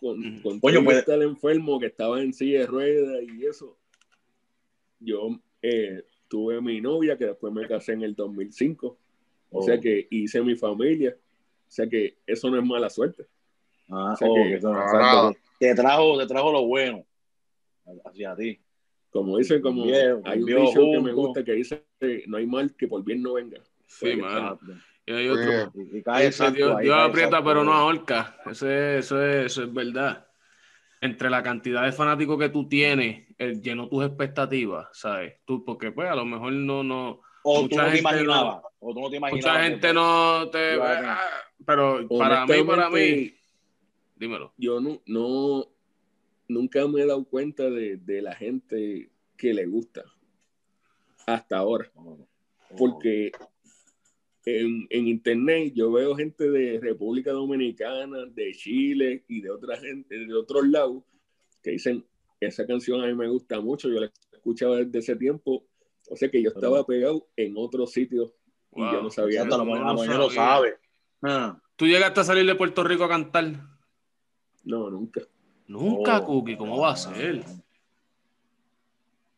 [0.00, 0.42] con, Ujú.
[0.42, 3.76] con todo pues- estar enfermo, que estaba en silla de ruedas y eso,
[4.98, 8.98] yo eh, tuve mi novia, que después me casé en el 2005.
[9.54, 9.62] O Oh.
[9.62, 11.16] sea que hice mi familia.
[11.16, 13.26] O sea que eso no es mala suerte.
[13.88, 15.32] Ah, o sea oh, que- que eso- Ah.
[15.60, 17.04] que te trajo, te trajo lo bueno
[18.04, 18.58] hacia ti.
[19.10, 21.84] Como dicen, como Bien, hay un dicho que me gusta que dice,
[22.26, 23.60] no hay mal que por bien no venga.
[23.86, 24.38] Sí, Pues, mano.
[24.60, 24.72] Exacto.
[25.06, 25.72] Y hay otro.
[25.74, 27.46] Y, y cae exacto Dios, Dios cae aprieta exacto.
[27.46, 28.36] pero no ahorca.
[28.50, 30.26] Eso es, eso, es, eso es verdad.
[31.00, 35.34] Entre la cantidad de fanáticos que tú tienes, él llenó tus expectativas, ¿sabes?
[35.44, 38.62] Tú, porque pues a lo mejor no, no, O tú no te gente imaginabas.
[38.80, 39.52] O tú no te imaginabas.
[39.54, 40.80] mucha gente no te...
[40.80, 41.20] Ah,
[41.66, 43.34] Pero para mí, para mí,
[44.16, 44.52] dímelo.
[44.56, 45.68] yo no, no
[46.48, 50.04] nunca me he dado cuenta de, de la gente que le gusta
[51.26, 51.90] hasta ahora
[52.76, 53.32] porque
[54.44, 60.18] en, en internet yo veo gente de República Dominicana de Chile y de otra gente
[60.18, 61.02] de otros lados
[61.62, 62.04] que dicen
[62.40, 65.64] esa canción a mí me gusta mucho yo la escuchaba desde ese tiempo
[66.08, 68.32] o sea que yo estaba pegado en otros sitios
[68.76, 69.98] y yo no sabía Exacto, a lo no lo
[70.30, 70.30] sabía.
[70.30, 70.76] sabe.
[71.22, 73.44] Ah, ¿Tú llegaste a salir de Puerto Rico a cantar?
[74.64, 75.20] no nunca
[75.66, 76.56] Nunca, oh, Cookie.
[76.58, 77.36] ¿Cómo va a ser?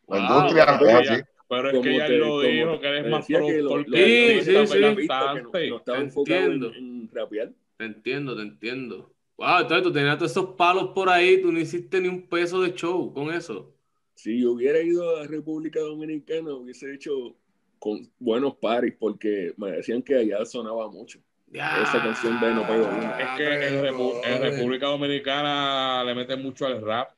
[0.09, 0.21] La Wow.
[0.21, 1.09] industria Pero así.
[1.13, 4.45] ella- Pero es que te- lo como dijo, que eres más que productor Sí, sí,
[4.67, 4.81] sí.
[4.81, 5.69] cantante.
[5.69, 9.13] no, no estaba enfocado en, en rapear Te entiendo, te entiendo.
[9.37, 12.61] Wow, entonces tú tenías todos esos palos por ahí, tú no hiciste ni un peso
[12.63, 13.76] de show con eso.
[14.17, 17.37] Si yo hubiera ido a República Dominicana hubiese hecho
[17.79, 21.21] con buenos paris porque me decían que allá sonaba mucho.
[21.49, 23.19] Ya, Esa canción de No Pego Una.
[23.21, 24.43] Es que en, Repu- en.
[24.43, 27.11] República Dominicana le meten mucho al rap.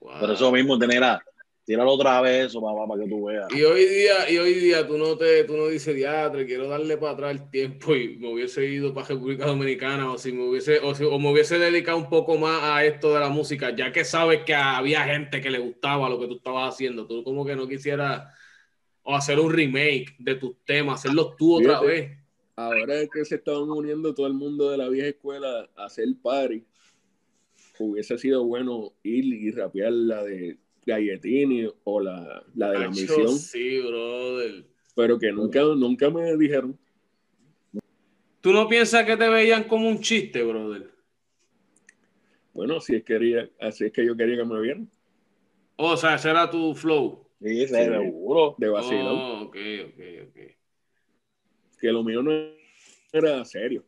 [0.00, 0.20] Wow.
[0.20, 1.20] Por eso mismo, tenerá.
[1.68, 3.46] Tíralo otra vez eso, papá, para que tú veas.
[3.54, 6.96] Y hoy día, y hoy día tú no te, tú no dices diatre, quiero darle
[6.96, 10.78] para atrás el tiempo y me hubiese ido para República Dominicana o si me hubiese,
[10.78, 13.92] o, si- o me hubiese dedicado un poco más a esto de la música, ya
[13.92, 17.06] que sabes que había gente que le gustaba lo que tú estabas haciendo.
[17.06, 18.32] Tú como que no quisieras
[19.02, 21.86] o hacer un remake de tus temas, hacerlos tú otra Fíjate.
[21.86, 22.18] vez.
[22.56, 26.64] Ahora que se estaban uniendo todo el mundo de la vieja escuela a hacer party,
[27.78, 30.56] hubiese sido bueno ir y rapear la de
[30.88, 34.64] Galletini o la, la de la Acho, misión, sí, brother.
[34.96, 36.78] pero que nunca, nunca me dijeron.
[38.40, 40.90] ¿Tú no piensas que te veían como un chiste, brother?
[42.54, 44.90] Bueno, si es, quería, así es que yo quería que me vieran,
[45.76, 47.28] O sea, ese era tu flow.
[47.40, 47.74] Sí, Sí.
[47.74, 48.56] seguro.
[48.58, 50.38] de vacilón, Oh, ok, ok, ok.
[51.80, 52.32] que lo mío no
[53.12, 53.84] era serio.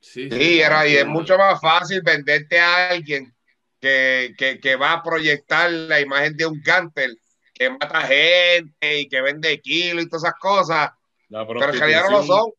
[0.00, 3.32] Sí, Sí, era, y es mucho más fácil venderte a alguien
[3.80, 7.10] que, que, que va a proyectar la imagen de un cánter
[7.54, 10.90] que mata gente y que vende kilos y todas esas cosas,
[11.28, 12.50] pero en realidad no lo son.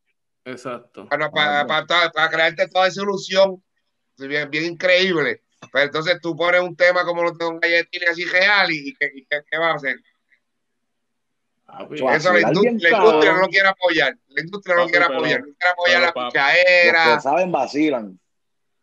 [0.46, 1.08] Exacto.
[1.08, 3.64] Para, para, para- para crearte toda esa ilusión
[4.18, 5.42] bien, bien increíble.
[5.72, 8.94] Pero entonces tú pones un tema como lo de un galletín así real y, y
[8.96, 9.98] ¿qué, y qué- qué va a hacer?
[11.96, 12.16] Chua.
[12.16, 14.18] Eso la industria, la no lo quiere apoyar.
[14.30, 15.40] La industria no lo quiere apoyar.
[15.42, 17.16] No quiere apoyar pero, la papi, Los pichadera.
[17.16, 18.20] que saben vacilan.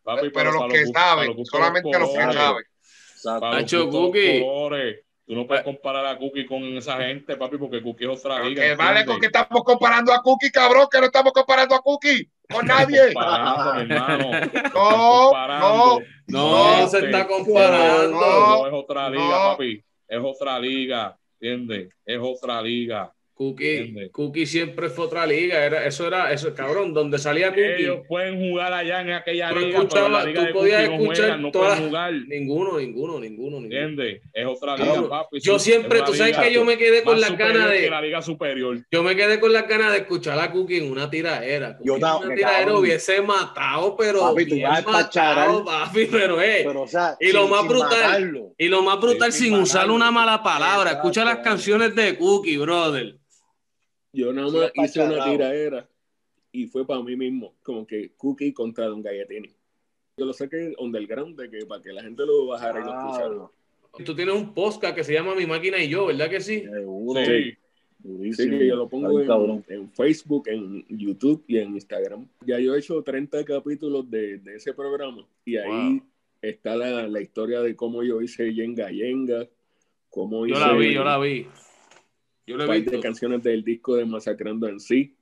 [0.07, 2.63] Papi, Pero los que saben, solamente los los que saben.
[3.11, 3.39] Exacto.
[3.41, 4.45] Para los Nacho, Cookie.
[5.25, 8.63] Tú no puedes comparar a Cookie con esa gente, papi, porque Cookie es otra liga.
[8.63, 12.31] Que vale con que estamos comparando a Cookie, cabrón, que no estamos comparando a Cookie
[12.49, 13.09] con nadie.
[13.09, 14.31] Hermano.
[14.73, 15.99] No, Comparando.
[16.27, 18.11] No, No, se está este, comparando.
[18.11, 18.57] no.
[18.59, 19.51] No, es otra liga, No.
[19.51, 19.83] papi.
[20.07, 21.89] Es otra liga, ¿entiendes?
[22.05, 23.13] Es otra liga.
[23.37, 24.09] Cookie.
[24.11, 25.63] Cookie siempre fue otra liga.
[25.63, 27.83] Era, eso era, eso, cabrón, donde salía Cookie.
[27.83, 31.03] Ellos pueden jugar allá en aquella Tú liga, pero la liga tú de podías Cookie
[31.03, 32.13] escuchar no todas- pueden jugar.
[32.27, 33.65] Ninguno, ninguno, ninguno, ninguno.
[33.65, 34.21] ¿Entiendes?
[34.33, 35.39] Es otra Cabrón, liga, papi.
[35.39, 37.89] Yo siempre, es tú sabes liga que yo me quedé con ganas que de.
[37.89, 38.79] la liga superior.
[38.91, 41.77] Yo me quedé con las ganas de escuchar a Cookie en una tiraera.
[41.77, 42.75] Cookie Yo en una cabrón.
[42.77, 46.63] hubiese matado, pero Papi, tú vas a matado, papi, pero eh.
[46.65, 48.53] Pero, o sea, Y lo sin- más brutal- matarlo.
[48.57, 50.91] Y lo más brutal, sin sin usar una mala palabra.
[50.93, 53.15] Escucha las canciones de Cookie, brother.
[54.13, 55.89] Yo nada Sí, más hice una tiraera
[56.51, 59.49] y fue para mí mismo, como que Cookie contra Don Galletini.
[60.17, 63.51] Yo lo saqué underground de que para que la gente lo bajara y lo escuchara.
[64.05, 66.61] Tú tienes un podcast que se llama Mi Máquina y Yo, ¿verdad que sí?
[66.61, 67.23] Seguro.
[67.23, 67.55] Sí.
[68.31, 72.27] Así que yo lo pongo en, en Facebook, en YouTube y en Instagram.
[72.45, 76.01] Ya yo he hecho 30 capítulos de, de ese programa y ahí Wow.
[76.41, 79.47] está la, la historia de cómo yo hice Yenga Yenga,
[80.09, 81.47] cómo Yo hice la vi, yo la vi.
[82.47, 82.99] Yo un he par de visto.
[83.01, 85.13] canciones del disco de Masacrando en sí.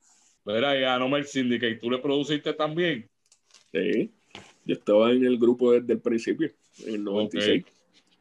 [0.44, 3.08] Mira, y a Nomel Syndicate, ¿tú le produciste también?
[3.72, 4.10] Sí.
[4.64, 6.52] Yo estaba en el grupo desde el principio,
[6.86, 7.64] en el 96.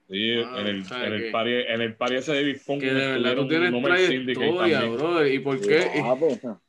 [0.07, 2.59] Sí, Ah, en el, o sea en el party, en el party ese de Big
[2.59, 5.33] Funk Que de verdad tú tienes trayectoria, brother.
[5.33, 5.87] ¿Y por qué?
[6.03, 6.61] Ah, pues, ah.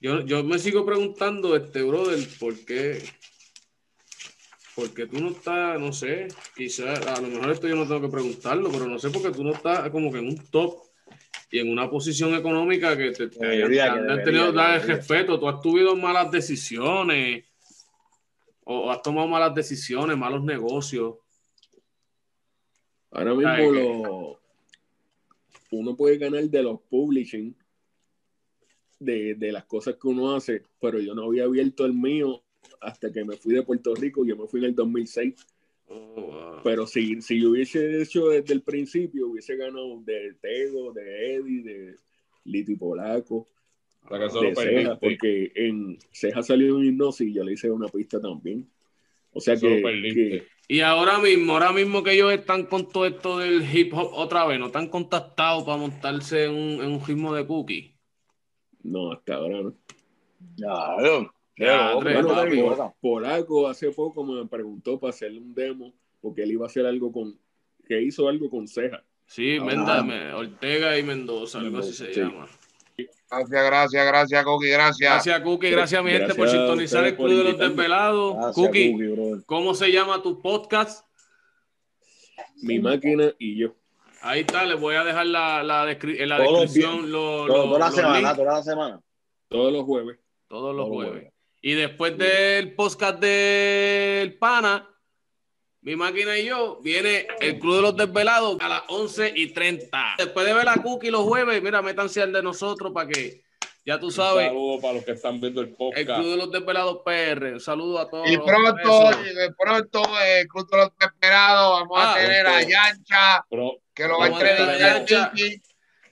[0.00, 3.02] Yo, yo me sigo preguntando, este, brother, ¿por qué?
[4.76, 8.08] Porque tú no estás, no sé, quizás, a lo mejor esto yo no tengo que
[8.08, 10.82] preguntarlo, pero no sé por qué tú no estás como que en un top
[11.54, 14.52] y en una posición económica que te, te hayan, Debería, te que han debería, tenido
[14.52, 15.38] dar el respeto.
[15.38, 17.44] Tú has tenido malas decisiones
[18.64, 21.14] o, has tomado malas decisiones, malos negocios.
[23.12, 24.40] Ahora mismo Ay, lo,
[25.70, 27.56] uno puede ganar de los publishing,
[28.98, 32.42] de, de las cosas que uno hace, pero yo no había abierto el mío
[32.80, 35.34] hasta que me fui de Puerto Rico, yo me fui en el 2006,
[35.86, 36.60] Oh, wow.
[36.64, 41.62] pero si, si yo hubiese hecho desde el principio, hubiese ganado de Tego, de Eddie,
[41.62, 41.96] de
[42.44, 43.48] Liti Polaco,
[44.54, 48.68] Ceja, porque en Ceja salió un hipnosis y yo le hice una pista también.
[49.32, 53.38] O sea que, que Y ahora mismo, ahora mismo que ellos están con todo esto
[53.38, 57.34] del hip hop otra vez, ¿no están contactados para montarse en un, en un ritmo
[57.34, 57.94] de cookie?
[58.84, 59.74] no, hasta ahora no.
[60.56, 61.33] Claro.
[61.56, 62.04] Papi.
[62.14, 62.92] te Pol- equivocas.
[63.00, 67.12] Polaco hace poco me preguntó para hacerle un demo porque él iba a hacer algo
[67.12, 67.38] con
[67.86, 69.04] que hizo algo con ceja.
[69.26, 69.64] Sí, Ah.
[69.64, 72.20] Menda- Ortega y Mendoza, algo así se Sí.
[72.20, 72.46] llama.
[73.30, 75.12] Gracias, gracias, gracias, Cookie, gracias.
[75.12, 77.58] Gracias, Cookie, gracias mi gente por sintonizar el por Club de los.
[77.58, 78.34] Desvelados.
[78.36, 78.96] Gracias, Cookie.
[79.46, 81.04] ¿cómo se llama tu podcast?
[82.62, 83.74] Mi máquina y yo.
[84.22, 87.46] Ahí está, les voy a dejar la, la descri- en la los descripción los, Todo-
[87.48, 89.00] los- Toda la los semana, links toda la semana.
[89.48, 90.18] Todos los jueves.
[90.48, 91.32] todos los Todos los jueves.
[91.66, 94.86] Y después del podcast del pana,
[95.80, 100.16] mi máquina y yo, viene el Club de los Desvelados a las 11 y 30.
[100.18, 103.44] Después de ver a Cookie los jueves, mira, métanse al de nosotros para que,
[103.82, 106.20] ya tú Un sabes, saludo para los que están viendo el el podcast.
[106.20, 107.54] Club de los Desvelados PR.
[107.54, 108.28] Un saludo a todos.
[108.28, 112.60] Y los pronto, y pronto, eh, Club de los Desesperados, vamos Ah, a tener a.
[112.60, 113.46] Yancha,
[113.94, 115.06] que lo va a entrevistar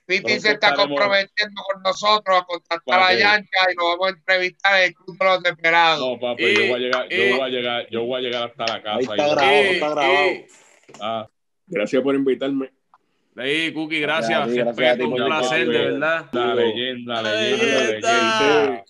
[0.07, 4.81] Pronto se está comprometiendo con nosotros a contactar a Yancha y lo vamos a entrevistar
[4.81, 6.01] en el Club de los Desesperados.
[6.01, 7.33] No, papi, Eh, yo voy a llegar, yo eh.
[7.33, 8.97] voy a llegar, yo voy a llegar hasta la casa.
[8.99, 10.31] Ahí está y- grabado, está grabado.
[11.01, 11.29] Ah,
[11.67, 12.71] Gracias por invitarme.
[13.37, 14.65] Ahí, Cookie, Gracias gracias.
[14.77, 16.29] gracias a ti un placer, de verdad.
[16.33, 18.61] la leyenda, la La leyenda, la leyenda.
[18.67, 18.85] leyenda.